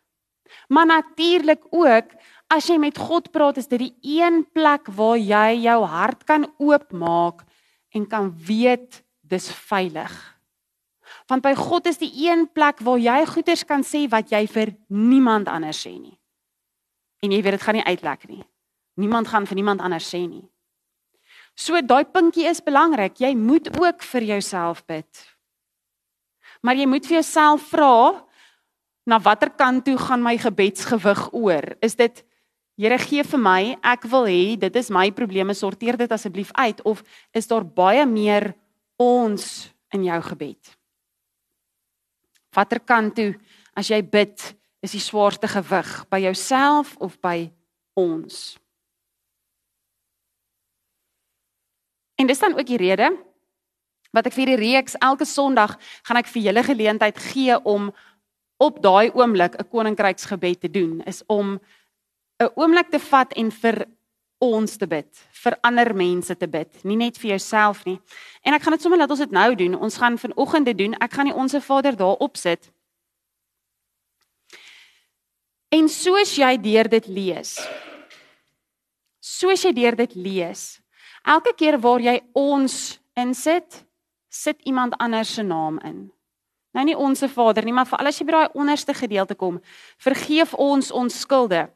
Maar 0.69 0.87
natuurlik 0.87 1.65
ook 1.71 2.13
as 2.53 2.69
jy 2.69 2.77
met 2.81 2.99
God 2.99 3.31
praat, 3.33 3.57
is 3.57 3.71
dit 3.71 3.81
die 3.87 4.19
een 4.19 4.43
plek 4.53 4.91
waar 4.93 5.17
jy 5.17 5.63
jou 5.65 5.79
hart 5.89 6.25
kan 6.29 6.47
oopmaak 6.61 7.47
en 7.97 8.07
kan 8.09 8.29
weet 8.47 9.01
dis 9.25 9.49
veilig. 9.69 10.13
Want 11.31 11.45
by 11.45 11.55
God 11.57 11.87
is 11.89 12.01
die 12.01 12.13
een 12.27 12.45
plek 12.53 12.83
waar 12.85 13.01
jy 13.01 13.23
goeders 13.31 13.65
kan 13.65 13.85
sê 13.87 14.05
wat 14.11 14.33
jy 14.33 14.45
vir 14.51 14.75
niemand 14.93 15.49
anders 15.49 15.81
sê 15.87 15.95
nie. 15.97 16.19
En 17.23 17.33
jy 17.33 17.41
weet 17.41 17.57
dit 17.57 17.65
gaan 17.65 17.79
nie 17.79 17.87
uitlek 17.87 18.27
nie. 18.29 18.43
Niemand 19.01 19.31
gaan 19.31 19.47
vir 19.49 19.57
niemand 19.57 19.81
anders 19.81 20.09
sê 20.11 20.27
nie. 20.27 20.45
So 21.57 21.79
daai 21.81 22.05
puntjie 22.09 22.49
is 22.49 22.63
belangrik. 22.65 23.21
Jy 23.21 23.35
moet 23.37 23.69
ook 23.79 24.03
vir 24.13 24.29
jouself 24.35 24.83
bid. 24.89 25.09
Maar 26.63 26.79
jy 26.79 26.87
moet 26.87 27.07
vir 27.07 27.19
jouself 27.19 27.65
vra 27.73 27.95
na 29.07 29.19
watter 29.19 29.51
kant 29.51 29.85
toe 29.85 29.97
gaan 29.99 30.23
my 30.23 30.37
gebedsgewig 30.39 31.29
oor? 31.35 31.75
Is 31.83 31.99
dit 31.99 32.23
Here 32.81 32.97
gee 32.99 33.23
vir 33.23 33.39
my, 33.39 33.61
ek 33.85 34.07
wil 34.11 34.25
hê 34.27 34.55
dit 34.57 34.77
is 34.81 34.89
my 34.91 35.11
probleme, 35.15 35.53
sorteer 35.55 35.99
dit 36.01 36.11
asseblief 36.11 36.49
uit 36.57 36.81
of 36.89 37.03
is 37.37 37.47
daar 37.47 37.63
baie 37.63 38.03
meer 38.09 38.55
ons 38.99 39.45
in 39.93 40.07
jou 40.09 40.17
gebed? 40.33 40.73
Watter 42.57 42.81
kant 42.81 43.15
toe 43.21 43.29
as 43.77 43.93
jy 43.93 44.01
bid, 44.03 44.35
is 44.83 44.97
die 44.97 45.05
swaarste 45.05 45.47
gewig 45.53 45.93
by 46.11 46.23
jouself 46.25 46.97
of 46.99 47.21
by 47.21 47.53
ons? 47.95 48.57
En 52.17 52.27
dis 52.27 52.41
dan 52.41 52.57
ook 52.57 52.67
die 52.67 52.81
rede 52.81 53.13
wat 54.13 54.29
ek 54.29 54.37
vir 54.37 54.53
die 54.53 54.61
reeks 54.61 54.97
elke 55.01 55.27
Sondag 55.29 55.79
gaan 56.07 56.21
ek 56.21 56.31
vir 56.33 56.43
julle 56.49 56.65
geleentheid 56.67 57.19
gee 57.33 57.57
om 57.65 57.91
op 58.63 58.79
daai 58.83 59.11
oomblik 59.11 59.57
'n 59.59 59.69
koninkryksgebed 59.69 60.61
te 60.61 60.71
doen 60.71 61.03
is 61.07 61.23
om 61.27 61.61
'n 62.41 62.53
oomblik 62.55 62.91
te 62.91 62.99
vat 62.99 63.33
en 63.33 63.51
vir 63.51 63.87
ons 64.39 64.77
te 64.77 64.87
bid, 64.87 65.07
vir 65.45 65.57
ander 65.63 65.95
mense 65.95 66.35
te 66.35 66.49
bid, 66.49 66.85
nie 66.85 66.97
net 66.97 67.17
vir 67.17 67.31
jouself 67.31 67.85
nie. 67.85 68.01
En 68.45 68.55
ek 68.55 68.63
gaan 68.63 68.73
dit 68.73 68.83
sommer 68.83 68.99
laat 68.99 69.11
ons 69.11 69.19
dit 69.19 69.31
nou 69.31 69.55
doen. 69.55 69.75
Ons 69.75 69.97
gaan 69.97 70.19
vanoggend 70.19 70.67
dit 70.67 70.79
doen. 70.79 70.95
Ek 70.95 71.13
gaan 71.13 71.27
die 71.27 71.35
onsse 71.35 71.61
Vader 71.61 71.97
daar 71.97 72.19
opsit. 72.19 72.73
En 75.71 75.89
soos 75.89 76.35
jy 76.37 76.59
deur 76.61 76.89
dit 76.89 77.07
lees, 77.07 77.69
soos 79.21 79.63
jy 79.63 79.73
deur 79.73 79.97
dit 79.97 80.15
lees, 80.15 80.83
Elke 81.23 81.55
keer 81.55 81.79
waar 81.79 82.03
jy 82.03 82.17
ons 82.35 82.99
insit, 83.19 83.85
sit 84.33 84.61
iemand 84.65 84.97
anders 84.97 85.35
se 85.35 85.43
naam 85.43 85.79
in. 85.85 86.11
Nou 86.73 86.85
nie 86.89 86.97
onsse 86.97 87.29
Vader 87.29 87.65
nie, 87.65 87.75
maar 87.77 87.87
vir 87.87 88.01
al 88.01 88.09
as 88.09 88.19
jy 88.19 88.27
by 88.27 88.33
daai 88.33 88.55
onderste 88.57 88.95
gedeelte 88.97 89.37
kom, 89.37 89.59
vergeef 90.01 90.55
ons 90.57 90.89
ons 90.91 91.19
skulde. 91.21 91.67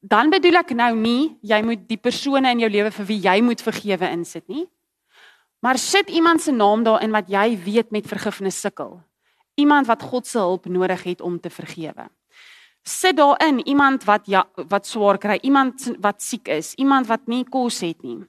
Dan 0.00 0.32
bedoel 0.32 0.58
ek 0.64 0.74
nou 0.74 0.90
nie 0.98 1.36
jy 1.46 1.60
moet 1.62 1.86
die 1.86 2.00
persone 2.00 2.50
in 2.50 2.64
jou 2.64 2.70
lewe 2.72 2.90
vir 2.96 3.06
wie 3.06 3.20
jy 3.22 3.36
moet 3.46 3.62
vergewe 3.62 4.10
insit 4.10 4.48
nie. 4.50 4.66
Maar 5.60 5.78
sit 5.78 6.10
iemand 6.10 6.42
se 6.42 6.52
naam 6.56 6.82
daarin 6.82 7.12
wat 7.14 7.28
jy 7.30 7.54
weet 7.62 7.92
met 7.94 8.08
vergifnis 8.08 8.58
sukkel. 8.60 8.96
Iemand 9.60 9.86
wat 9.86 10.02
God 10.02 10.26
se 10.26 10.38
hulp 10.38 10.66
nodig 10.66 11.02
het 11.04 11.20
om 11.20 11.36
te 11.40 11.50
vergewe. 11.50 12.08
Sit 12.82 13.18
daarin 13.20 13.60
iemand 13.68 14.04
wat 14.08 14.26
ja, 14.26 14.46
wat 14.56 14.88
swaar 14.88 15.20
kry, 15.20 15.38
iemand 15.42 15.92
wat 16.00 16.22
siek 16.24 16.48
is, 16.48 16.72
iemand 16.74 17.06
wat 17.06 17.28
nie 17.28 17.44
kos 17.44 17.82
het 17.84 18.02
nie. 18.02 18.24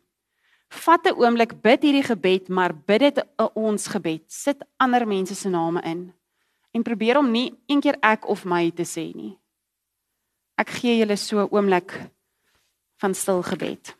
Vat 0.71 1.05
'n 1.05 1.17
oomblik, 1.19 1.61
bid 1.61 1.81
hierdie 1.83 2.03
gebed, 2.03 2.47
maar 2.47 2.71
bid 2.73 2.99
dit 2.99 3.25
ons 3.53 3.87
gebed. 3.87 4.23
Sit 4.27 4.63
ander 4.77 5.07
mense 5.07 5.35
se 5.35 5.49
name 5.49 5.81
in 5.81 6.13
en 6.71 6.83
probeer 6.83 7.17
om 7.17 7.31
nie 7.31 7.51
eendag 7.67 7.99
ek 8.01 8.27
of 8.29 8.45
my 8.45 8.71
te 8.71 8.83
sê 8.83 9.11
nie. 9.15 9.37
Ek 10.55 10.69
gee 10.69 10.97
julle 10.97 11.17
so 11.17 11.39
'n 11.39 11.49
oomblik 11.51 11.91
van 13.01 13.13
stil 13.13 13.43
gebed. 13.43 13.95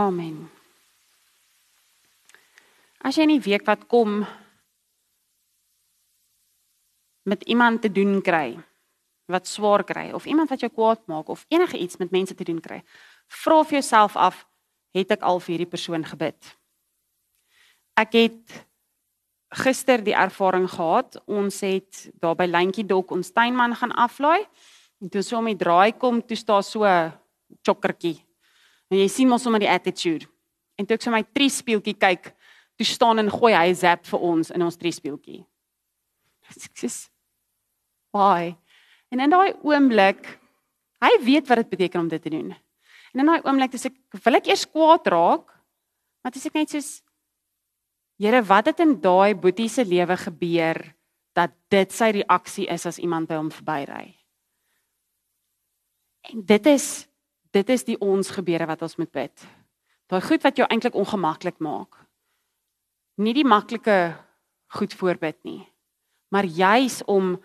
Amen. 0.00 0.48
As 3.04 3.16
jy 3.18 3.26
in 3.26 3.34
die 3.34 3.44
week 3.44 3.66
wat 3.68 3.82
kom 3.90 4.22
met 7.28 7.42
iemand 7.44 7.82
te 7.84 7.90
doen 7.92 8.20
kry 8.24 8.54
wat 9.30 9.46
swaar 9.46 9.84
kry 9.86 10.08
of 10.16 10.24
iemand 10.26 10.50
wat 10.50 10.64
jou 10.64 10.70
kwaad 10.72 11.04
maak 11.10 11.28
of 11.30 11.44
enige 11.52 11.78
iets 11.78 12.00
met 12.00 12.10
mense 12.10 12.34
te 12.34 12.46
doen 12.48 12.58
kry, 12.64 12.80
vra 13.42 13.60
vir 13.62 13.78
jouself 13.78 14.16
af, 14.16 14.40
het 14.96 15.12
ek 15.14 15.22
al 15.22 15.38
vir 15.44 15.54
hierdie 15.54 15.70
persoon 15.70 16.06
gebid? 16.06 16.38
Ek 18.00 18.16
het 18.16 18.56
gister 19.60 20.02
die 20.02 20.16
ervaring 20.16 20.66
gehad. 20.70 21.20
Ons 21.26 21.60
het 21.66 22.08
daar 22.22 22.38
by 22.38 22.48
Lentjie 22.48 22.86
Dok 22.86 23.12
ons 23.14 23.34
tuinman 23.36 23.76
gaan 23.76 23.92
aflaai 23.92 24.46
en 25.00 25.12
toe 25.12 25.22
so 25.22 25.38
om 25.38 25.48
die 25.50 25.60
draai 25.60 25.92
kom, 25.98 26.24
toe 26.24 26.36
staan 26.36 26.64
so 26.64 26.84
'n 26.84 27.12
chokkertjie 27.66 28.29
En 28.90 28.98
jy 28.98 29.08
sien 29.08 29.28
mos 29.30 29.42
sommer 29.42 29.62
die 29.62 29.70
attitude. 29.70 30.26
En 30.78 30.86
toe 30.86 30.96
ek 30.96 31.04
so 31.04 31.12
my 31.14 31.22
triespieeltjie 31.22 31.94
kyk, 32.00 32.32
toe 32.80 32.86
staan 32.88 33.22
en 33.22 33.30
gooi 33.30 33.52
hy 33.54 33.72
zap 33.76 34.06
vir 34.08 34.26
ons 34.30 34.50
in 34.54 34.64
ons 34.64 34.78
triespieeltjie. 34.80 35.44
Ek 36.50 36.78
sê, 36.80 36.88
"Why?" 38.10 38.56
En 39.12 39.20
in 39.20 39.30
daai 39.30 39.54
oomblik, 39.62 40.26
hy 41.00 41.12
weet 41.22 41.46
wat 41.48 41.58
dit 41.58 41.70
beteken 41.70 42.00
om 42.00 42.08
dit 42.08 42.22
te 42.22 42.30
doen. 42.30 42.56
En 43.14 43.20
in 43.20 43.26
daai 43.26 43.42
oomblik 43.44 43.70
dis 43.70 43.86
ek 43.86 43.94
wil 44.24 44.34
ek 44.34 44.46
eers 44.46 44.66
kwaad 44.66 45.06
raak, 45.06 45.46
maar 46.22 46.32
dis 46.32 46.46
ek 46.46 46.54
net 46.54 46.70
soos 46.70 47.02
Here, 48.20 48.42
wat 48.44 48.66
het 48.66 48.82
in 48.84 48.98
daai 49.00 49.32
boetie 49.34 49.68
se 49.68 49.80
lewe 49.84 50.12
gebeur 50.20 50.76
dat 51.32 51.54
dit 51.72 51.92
sy 51.92 52.10
reaksie 52.10 52.66
is 52.68 52.84
as 52.84 52.98
iemand 53.00 53.30
by 53.30 53.38
hom 53.38 53.48
verbyry? 53.48 54.12
En 56.28 56.42
dit 56.44 56.66
is 56.66 57.08
dit 57.54 57.72
is 57.74 57.84
die 57.86 57.98
ons 58.00 58.30
gebeure 58.30 58.66
wat 58.70 58.82
ons 58.86 58.96
moet 59.00 59.10
bid. 59.12 59.46
Daai 60.10 60.22
goed 60.22 60.42
wat 60.42 60.58
jou 60.58 60.66
eintlik 60.66 60.96
ongemaklik 60.98 61.60
maak. 61.62 61.94
Nie 63.20 63.34
die 63.36 63.46
maklike 63.46 64.16
goed 64.74 64.94
voorbid 64.94 65.38
nie, 65.44 65.62
maar 66.30 66.46
juis 66.46 67.00
om 67.06 67.36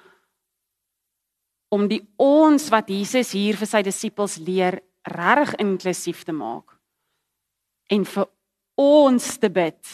om 1.73 1.87
die 1.89 2.03
ons 2.21 2.69
wat 2.71 2.89
Jesus 2.93 3.33
hier 3.35 3.57
vir 3.59 3.67
sy 3.67 3.81
disippels 3.83 4.37
leer 4.39 4.77
regtig 5.03 5.57
inklusief 5.59 6.21
te 6.23 6.31
maak 6.31 6.77
en 7.91 8.05
vir 8.05 8.29
ons 8.79 9.25
te 9.41 9.49
bid 9.49 9.89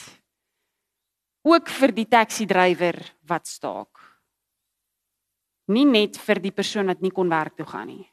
ook 1.47 1.71
vir 1.79 1.95
die 1.95 2.05
taxi 2.05 2.45
drywer 2.45 2.99
wat 3.27 3.49
staak. 3.49 3.97
Nie 5.71 5.87
net 5.87 6.19
vir 6.21 6.41
die 6.43 6.53
persoon 6.53 6.91
wat 6.91 7.01
nie 7.01 7.13
kon 7.15 7.31
werk 7.31 7.55
toe 7.57 7.65
gaan 7.65 7.89
nie. 7.89 8.10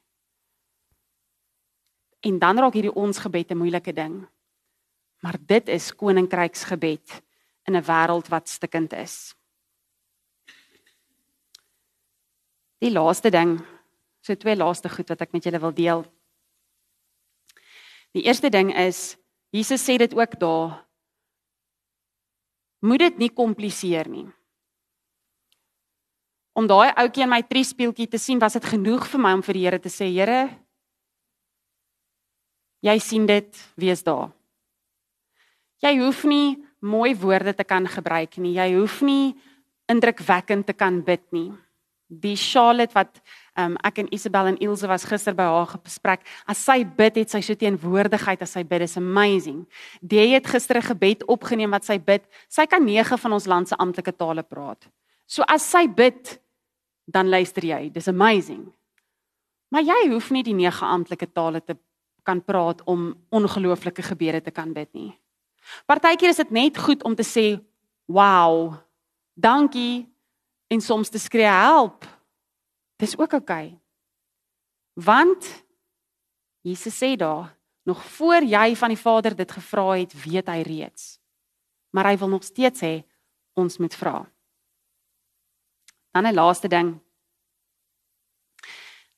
En 2.20 2.38
dan 2.38 2.58
raak 2.58 2.74
hierdie 2.74 2.94
ons 2.94 3.18
gebed 3.18 3.50
'n 3.50 3.58
moeilike 3.58 3.92
ding. 3.92 4.26
Maar 5.22 5.36
dit 5.46 5.68
is 5.68 5.94
koninkryksgebed 5.94 7.22
in 7.64 7.76
'n 7.76 7.84
wêreld 7.84 8.28
wat 8.28 8.48
stikkend 8.48 8.92
is. 8.92 9.34
Die 12.78 12.90
laaste 12.90 13.30
ding, 13.30 13.58
so 14.20 14.34
twee 14.34 14.56
laaste 14.56 14.88
goed 14.88 15.08
wat 15.08 15.20
ek 15.20 15.32
met 15.32 15.44
julle 15.44 15.58
wil 15.58 15.74
deel. 15.74 16.04
Die 18.12 18.22
eerste 18.22 18.48
ding 18.48 18.76
is 18.76 19.16
Jesus 19.50 19.82
sê 19.84 19.96
dit 19.96 20.14
ook 20.14 20.38
daar. 20.38 20.84
Moet 22.78 22.98
dit 22.98 23.18
nie 23.18 23.30
kompliseer 23.32 24.08
nie. 24.08 24.26
Om 26.52 26.66
daai 26.66 26.92
ouetjie 26.94 27.22
in 27.22 27.30
my 27.30 27.42
triespieeltjie 27.42 28.08
te 28.08 28.18
sien, 28.18 28.38
was 28.38 28.52
dit 28.52 28.64
genoeg 28.64 29.06
vir 29.08 29.20
my 29.20 29.32
om 29.32 29.42
vir 29.42 29.54
die 29.54 29.64
Here 29.64 29.78
te 29.78 29.88
sê, 29.88 30.10
Here, 30.10 30.48
jy 32.80 32.98
sien 32.98 33.26
dit, 33.26 33.48
wees 33.76 34.02
daar. 34.02 34.30
Jy 35.82 35.94
hoef 36.00 36.24
nie 36.24 36.56
mooi 36.80 37.14
woorde 37.18 37.54
te 37.54 37.64
kan 37.64 37.86
gebruik 37.86 38.38
nie. 38.42 38.56
Jy 38.58 38.72
hoef 38.78 39.00
nie 39.02 39.36
indrukwekkend 39.90 40.66
te 40.66 40.74
kan 40.76 41.00
bid 41.04 41.24
nie. 41.34 41.50
Die 42.08 42.36
Charlotte 42.40 42.94
wat 42.96 43.20
um, 43.58 43.74
ek 43.84 44.00
en 44.02 44.08
Isabel 44.14 44.52
en 44.52 44.58
Ilse 44.64 44.88
was 44.88 45.04
gister 45.08 45.36
by 45.36 45.44
haar 45.44 45.68
gesprek, 45.74 46.22
as 46.48 46.60
sy 46.64 46.80
bid 46.84 47.18
het 47.20 47.34
sy 47.34 47.42
so 47.44 47.58
teenwoordigheid 47.58 48.42
as 48.44 48.54
sy 48.56 48.62
bid 48.64 48.86
is 48.86 48.96
amazing. 49.00 49.66
Die 50.00 50.32
het 50.32 50.48
gister 50.48 50.78
'n 50.78 50.88
gebed 50.88 51.26
opgeneem 51.28 51.70
wat 51.70 51.84
sy 51.84 51.98
bid. 51.98 52.24
Sy 52.48 52.66
kan 52.66 52.84
9 52.84 53.18
van 53.18 53.32
ons 53.32 53.46
land 53.46 53.68
se 53.68 53.76
amptelike 53.76 54.16
tale 54.16 54.42
praat. 54.42 54.88
So 55.26 55.42
as 55.42 55.62
sy 55.62 55.86
bid, 55.86 56.40
dan 57.06 57.28
luister 57.28 57.62
jy. 57.64 57.90
Dis 57.92 58.08
amazing. 58.08 58.72
Maar 59.70 59.82
jy 59.82 60.08
hoef 60.12 60.30
nie 60.30 60.42
die 60.42 60.54
9 60.54 60.86
amptelike 60.86 61.32
tale 61.32 61.60
te 61.60 61.76
kan 62.28 62.44
praat 62.44 62.82
om 62.84 63.14
ongelooflike 63.32 64.04
gebede 64.04 64.42
te 64.44 64.52
kan 64.52 64.72
bid 64.76 64.92
nie. 64.92 65.10
Partykeer 65.88 66.32
is 66.32 66.40
dit 66.42 66.52
net 66.52 66.78
goed 66.78 67.04
om 67.04 67.14
te 67.16 67.24
sê, 67.24 67.60
"Wow, 68.06 68.76
dankie," 69.34 70.06
en 70.68 70.80
soms 70.80 71.08
te 71.08 71.18
skree, 71.18 71.48
"Help." 71.48 72.04
Dis 72.96 73.18
ook 73.18 73.32
oukei. 73.32 73.66
Okay. 73.66 73.80
Want 74.92 75.64
Jesus 76.60 76.96
sê 76.98 77.16
daar, 77.16 77.56
nog 77.82 78.04
voor 78.04 78.42
jy 78.42 78.76
van 78.76 78.88
die 78.88 78.98
Vader 78.98 79.36
dit 79.36 79.52
gevra 79.52 79.90
het, 79.96 80.24
weet 80.24 80.48
hy 80.48 80.62
reeds. 80.66 81.20
Maar 81.90 82.10
hy 82.10 82.16
wil 82.18 82.28
nog 82.28 82.44
steeds 82.44 82.80
hê 82.80 83.04
ons 83.52 83.78
moet 83.78 83.94
vra. 83.94 84.32
Dan 86.10 86.26
'n 86.26 86.34
laaste 86.34 86.68
ding. 86.68 87.00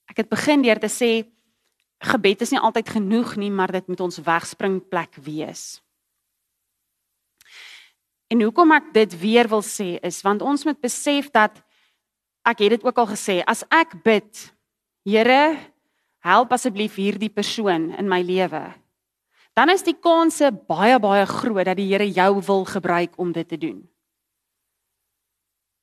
Ek 0.04 0.16
het 0.16 0.28
begin 0.28 0.62
deur 0.62 0.78
te 0.78 0.88
sê 0.88 1.39
gebed 2.00 2.40
is 2.40 2.52
nie 2.54 2.60
altyd 2.60 2.88
genoeg 2.88 3.36
nie, 3.36 3.50
maar 3.52 3.72
dit 3.72 3.86
moet 3.88 4.00
ons 4.00 4.22
wegspringplek 4.24 5.18
wees. 5.20 5.80
En 8.30 8.40
hoekom 8.46 8.72
ek 8.72 8.92
dit 8.94 9.16
weer 9.20 9.48
wil 9.50 9.62
sê 9.66 9.98
is 10.06 10.22
want 10.22 10.42
ons 10.42 10.64
moet 10.64 10.78
besef 10.80 11.28
dat 11.34 11.58
ek 12.46 12.62
het 12.64 12.78
dit 12.78 12.86
ook 12.86 12.98
al 13.02 13.10
gesê, 13.10 13.40
as 13.44 13.64
ek 13.68 13.98
bid, 14.04 14.48
Here, 15.00 15.56
help 16.20 16.50
asseblief 16.52 16.98
hierdie 17.00 17.32
persoon 17.32 17.88
in 17.96 18.08
my 18.08 18.20
lewe. 18.20 18.60
Dan 19.56 19.72
is 19.72 19.82
die 19.82 19.96
kanse 19.96 20.50
baie 20.68 20.98
baie 21.00 21.24
groot 21.26 21.64
dat 21.66 21.78
die 21.80 21.88
Here 21.88 22.06
jou 22.06 22.42
wil 22.46 22.66
gebruik 22.68 23.16
om 23.18 23.32
dit 23.32 23.48
te 23.48 23.58
doen. 23.58 23.80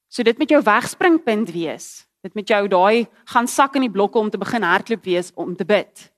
So 0.08 0.24
dit 0.24 0.38
met 0.38 0.50
jou 0.50 0.62
wegspringpunt 0.64 1.52
wees. 1.52 2.07
Dit 2.26 2.34
met 2.34 2.48
jou 2.48 2.68
daai 2.68 3.08
gaan 3.26 3.48
sak 3.48 3.76
in 3.76 3.86
die 3.86 3.94
blokke 3.94 4.20
om 4.20 4.30
te 4.30 4.38
begin 4.38 4.64
hardloop 4.64 5.04
wees 5.04 5.32
om 5.36 5.56
te 5.56 5.66
bid. 5.66 6.12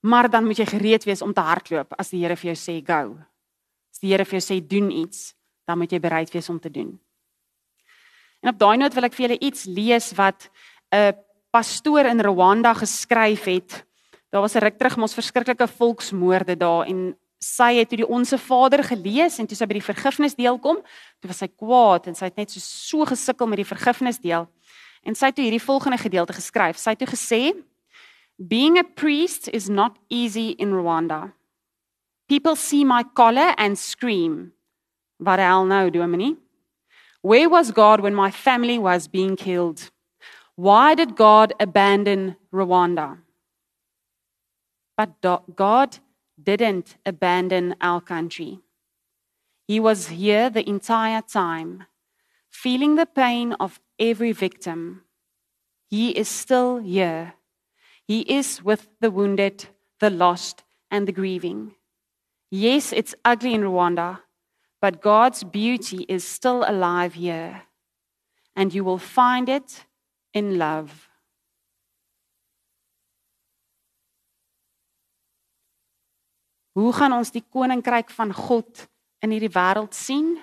Maar 0.00 0.30
dan 0.30 0.46
moet 0.46 0.58
jy 0.58 0.66
gereed 0.66 1.04
wees 1.04 1.22
om 1.22 1.32
te 1.32 1.44
hardloop 1.44 1.94
as 1.98 2.12
die 2.12 2.22
Here 2.22 2.36
vir 2.36 2.52
jou 2.52 2.58
sê 2.58 2.80
go. 2.84 3.18
As 3.92 4.00
die 4.00 4.12
Here 4.12 4.24
vir 4.24 4.38
jou 4.38 4.44
sê 4.46 4.60
doen 4.60 4.90
iets, 4.90 5.34
dan 5.66 5.78
moet 5.78 5.92
jy 5.92 6.00
bereid 6.00 6.32
wees 6.32 6.48
om 6.48 6.60
te 6.60 6.70
doen. 6.70 6.98
En 8.40 8.52
op 8.52 8.58
daai 8.60 8.76
noot 8.80 8.94
wil 8.96 9.08
ek 9.08 9.16
vir 9.16 9.26
julle 9.28 9.42
iets 9.44 9.66
lees 9.68 10.12
wat 10.16 10.48
'n 10.92 11.12
pastoor 11.52 12.06
in 12.06 12.20
Rwanda 12.20 12.74
geskryf 12.74 13.44
het. 13.44 13.84
Daar 14.30 14.42
was 14.42 14.54
'n 14.54 14.64
ruk 14.64 14.78
terug 14.78 14.96
mos 14.96 15.14
verskriklike 15.14 15.68
volksmoorde 15.68 16.56
daar 16.56 16.86
en 16.86 17.16
sy 17.38 17.78
het 17.80 17.88
toe 17.88 17.96
die 17.96 18.08
onsse 18.08 18.38
Vader 18.38 18.84
gelees 18.84 19.38
en 19.38 19.46
toe 19.46 19.56
sy 19.56 19.66
by 19.66 19.78
die 19.78 19.88
vergifnisdeel 19.92 20.58
kom, 20.58 20.76
toe 21.20 21.28
was 21.28 21.38
sy 21.38 21.48
kwaad 21.48 22.06
en 22.06 22.14
sy 22.14 22.28
het 22.28 22.36
net 22.36 22.50
so 22.50 22.60
so 22.60 23.04
gesukkel 23.08 23.48
met 23.48 23.56
die 23.62 23.64
vergifnisdeel. 23.64 24.46
En 25.02 25.14
sy 25.14 25.30
het 25.30 25.34
toe 25.38 25.44
hierdie 25.46 25.62
volgende 25.62 25.98
gedeelte 25.98 26.36
geskryf. 26.36 26.78
Sy 26.78 26.94
het 26.94 27.02
toe 27.02 27.10
gesê: 27.10 27.42
Being 28.36 28.78
a 28.78 28.84
priest 28.84 29.48
is 29.48 29.68
not 29.68 29.98
easy 30.08 30.54
in 30.58 30.72
Rwanda. 30.72 31.32
People 32.28 32.56
see 32.56 32.84
my 32.84 33.02
collar 33.14 33.54
and 33.56 33.78
scream. 33.78 34.52
Wat 35.18 35.38
hel 35.38 35.64
nou, 35.64 35.90
Dominie? 35.90 36.36
Where 37.22 37.48
was 37.48 37.72
God 37.72 38.00
when 38.00 38.14
my 38.14 38.30
family 38.30 38.78
was 38.78 39.08
being 39.08 39.36
killed? 39.36 39.90
Why 40.54 40.94
did 40.94 41.16
God 41.16 41.52
abandon 41.60 42.36
Rwanda? 42.52 43.18
But 44.96 45.20
God 45.56 45.98
didn't 46.42 46.96
abandon 47.04 47.74
our 47.80 48.00
country. 48.00 48.60
He 49.66 49.80
was 49.80 50.08
here 50.08 50.50
the 50.50 50.68
entire 50.68 51.22
time, 51.22 51.86
feeling 52.50 52.96
the 52.96 53.06
pain 53.06 53.54
of 53.54 53.80
every 53.98 54.32
victim. 54.32 55.04
He 55.88 56.10
is 56.10 56.28
still 56.28 56.78
here. 56.78 57.34
He 58.06 58.20
is 58.22 58.62
with 58.62 58.88
the 59.00 59.10
wounded, 59.10 59.66
the 60.00 60.10
lost, 60.10 60.64
and 60.90 61.06
the 61.06 61.12
grieving. 61.12 61.74
Yes, 62.50 62.92
it's 62.92 63.14
ugly 63.24 63.54
in 63.54 63.62
Rwanda, 63.62 64.20
but 64.80 65.00
God's 65.00 65.44
beauty 65.44 66.04
is 66.08 66.26
still 66.26 66.64
alive 66.66 67.14
here, 67.14 67.62
and 68.56 68.74
you 68.74 68.82
will 68.82 68.98
find 68.98 69.48
it 69.48 69.86
in 70.34 70.58
love. 70.58 71.08
Hoe 76.72 76.92
gaan 76.92 77.12
ons 77.12 77.30
die 77.34 77.42
koninkryk 77.42 78.10
van 78.14 78.30
God 78.34 78.86
in 79.22 79.34
hierdie 79.34 79.50
wêreld 79.52 79.94
sien? 79.94 80.38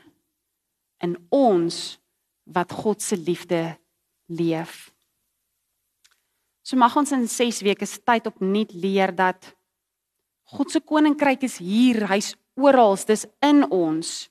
In 1.03 1.17
ons 1.29 1.97
wat 2.43 2.71
God 2.71 3.01
se 3.01 3.17
liefde 3.17 3.77
leef. 4.25 4.89
So 6.67 6.75
mag 6.75 6.95
ons 6.99 7.13
in 7.15 7.27
6 7.31 7.61
weke 7.63 7.87
se 7.87 8.01
tyd 8.03 8.27
opnuut 8.27 8.73
leer 8.75 9.13
dat 9.15 9.53
God 10.51 10.71
se 10.71 10.79
koninkryk 10.79 11.43
is 11.43 11.57
hier, 11.59 12.05
hy's 12.07 12.33
oral, 12.55 12.95
dis 13.07 13.25
in 13.43 13.63
ons. 13.71 14.27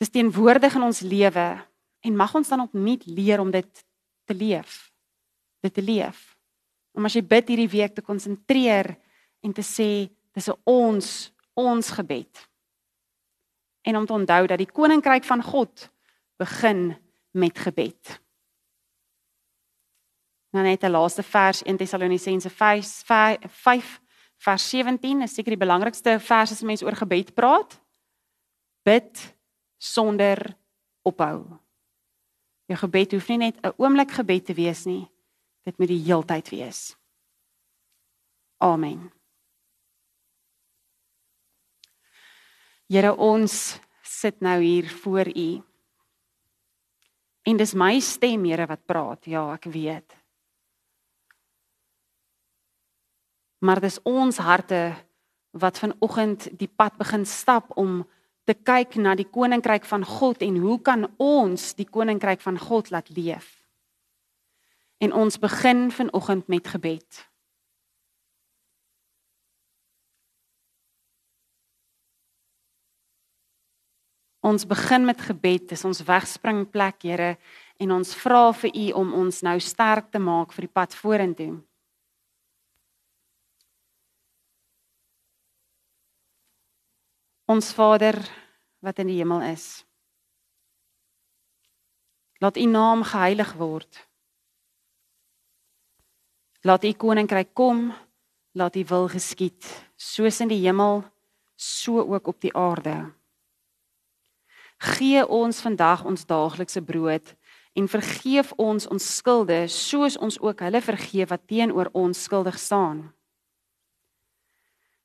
Dis 0.00 0.12
teenwoordig 0.12 0.76
in 0.76 0.86
ons 0.86 1.02
lewe 1.04 1.48
en 2.00 2.16
mag 2.16 2.32
ons 2.36 2.48
dan 2.48 2.64
opnuut 2.64 3.04
leer 3.08 3.40
om 3.42 3.50
dit 3.52 3.84
te 4.28 4.36
leef. 4.36 4.88
Dit 5.60 5.74
te 5.76 5.84
leef. 5.84 6.30
Om 6.96 7.08
as 7.08 7.16
jy 7.16 7.24
bid 7.28 7.52
hierdie 7.52 7.70
week 7.72 7.96
te 7.96 8.04
konsentreer 8.04 8.94
en 9.44 9.52
te 9.56 9.64
sê 9.64 10.08
dis 10.08 10.48
'n 10.48 10.56
ons 10.64 11.32
ons 11.54 11.90
gebed. 11.90 12.49
En 13.82 13.96
om 13.96 14.06
te 14.06 14.12
onthou 14.12 14.46
dat 14.46 14.58
die 14.58 14.70
koninkryk 14.70 15.24
van 15.24 15.42
God 15.42 15.90
begin 16.36 16.96
met 17.30 17.58
gebed. 17.58 18.20
Nou 20.50 20.64
net 20.64 20.82
'n 20.82 20.90
laaste 20.90 21.22
vers 21.22 21.62
1 21.62 21.76
Tessalonisense 21.76 22.50
5 22.50 23.02
5 23.48 24.00
vers 24.36 24.68
17 24.68 25.22
is 25.22 25.34
seker 25.34 25.50
die 25.50 25.64
belangrikste 25.66 26.20
vers 26.20 26.50
as 26.50 26.62
mense 26.62 26.84
oor 26.84 26.96
gebed 26.96 27.34
praat. 27.34 27.80
Bid 28.82 29.36
sonder 29.76 30.56
ophou. 31.02 31.58
Jou 32.66 32.78
gebed 32.78 33.12
hoef 33.12 33.28
nie 33.28 33.38
net 33.38 33.56
'n 33.62 33.72
oomblik 33.76 34.10
gebed 34.10 34.44
te 34.46 34.54
wees 34.54 34.84
nie. 34.84 35.10
Dit 35.64 35.78
moet 35.78 35.88
die 35.88 36.04
heeltyd 36.04 36.48
wees. 36.48 36.96
Amen. 38.56 39.12
Here 42.90 43.14
ons 43.14 43.78
sit 44.02 44.40
nou 44.42 44.58
hier 44.62 44.88
voor 45.02 45.30
U. 45.30 45.50
En 47.46 47.56
dis 47.56 47.74
my 47.78 48.00
stem, 48.02 48.44
Here, 48.50 48.66
wat 48.66 48.82
praat. 48.86 49.30
Ja, 49.30 49.46
ek 49.54 49.70
weet. 49.70 50.20
maar 53.60 53.80
dis 53.80 53.98
ons 54.02 54.36
harte 54.40 54.94
wat 55.50 55.78
vanoggend 55.78 56.48
die 56.58 56.68
pad 56.68 56.96
begin 56.96 57.26
stap 57.26 57.72
om 57.76 58.06
te 58.48 58.54
kyk 58.54 58.96
na 58.96 59.14
die 59.14 59.28
koninkryk 59.28 59.84
van 59.84 60.04
God 60.06 60.42
en 60.42 60.56
hoe 60.62 60.78
kan 60.80 61.08
ons 61.20 61.74
die 61.76 61.86
koninkryk 61.86 62.40
van 62.40 62.58
God 62.58 62.90
laat 62.90 63.10
leef? 63.12 63.58
En 65.00 65.12
ons 65.12 65.38
begin 65.38 65.90
vanoggend 65.92 66.48
met 66.48 66.68
gebed. 66.68 67.29
Ons 74.40 74.64
begin 74.64 75.04
met 75.04 75.20
gebed, 75.20 75.66
dis 75.68 75.84
ons 75.84 76.00
wegspringplek, 76.00 77.02
Here, 77.04 77.34
en 77.80 77.92
ons 77.92 78.14
vra 78.22 78.46
vir 78.56 78.72
U 78.72 78.86
om 79.02 79.12
ons 79.24 79.42
nou 79.44 79.58
sterk 79.60 80.08
te 80.12 80.20
maak 80.20 80.54
vir 80.56 80.64
die 80.64 80.72
pad 80.72 80.96
vorentoe. 80.96 81.58
Ons 87.50 87.72
Vader 87.76 88.16
wat 88.80 89.00
in 89.02 89.10
die 89.10 89.18
hemel 89.18 89.42
is. 89.50 89.82
Laat 92.40 92.56
U 92.56 92.64
naam 92.64 93.04
geheilig 93.04 93.52
word. 93.60 94.06
Laat 96.64 96.84
U 96.84 96.92
koninkryk 96.96 97.52
kom, 97.52 97.90
laat 98.56 98.76
U 98.76 98.84
wil 98.88 99.08
geskied, 99.12 99.66
soos 99.96 100.40
in 100.40 100.48
die 100.48 100.62
hemel, 100.64 101.02
so 101.56 102.00
ook 102.00 102.32
op 102.32 102.40
die 102.40 102.54
aarde. 102.56 103.19
Gee 104.80 105.20
ons 105.28 105.60
vandag 105.60 106.04
ons 106.08 106.24
daaglikse 106.24 106.80
brood 106.80 107.34
en 107.76 107.88
vergeef 107.88 108.52
ons 108.56 108.86
ons 108.88 109.08
skulde 109.16 109.66
soos 109.68 110.16
ons 110.16 110.38
ook 110.40 110.62
hulle 110.64 110.80
vergeef 110.80 111.28
wat 111.30 111.44
teenoor 111.46 111.90
ons 111.92 112.22
skuldig 112.24 112.56
staan. 112.58 113.10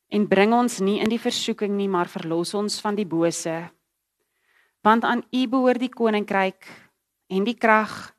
En 0.07 0.27
bring 0.31 0.53
ons 0.55 0.79
nie 0.79 1.01
in 1.03 1.11
die 1.11 1.19
versoeking 1.19 1.75
nie, 1.75 1.89
maar 1.91 2.07
verlos 2.07 2.53
ons 2.55 2.79
van 2.79 2.95
die 2.95 3.07
bose. 3.09 3.55
Want 4.85 5.03
aan 5.03 5.25
U 5.33 5.41
behoort 5.49 5.81
die 5.81 5.91
koninkryk 5.91 6.69
en 7.27 7.43
die 7.43 7.57
krag 7.57 8.13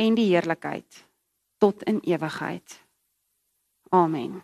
en 0.00 0.16
die 0.16 0.30
heerlikheid 0.30 1.04
tot 1.60 1.82
in 1.90 2.00
ewigheid. 2.06 2.80
Amen. 3.90 4.40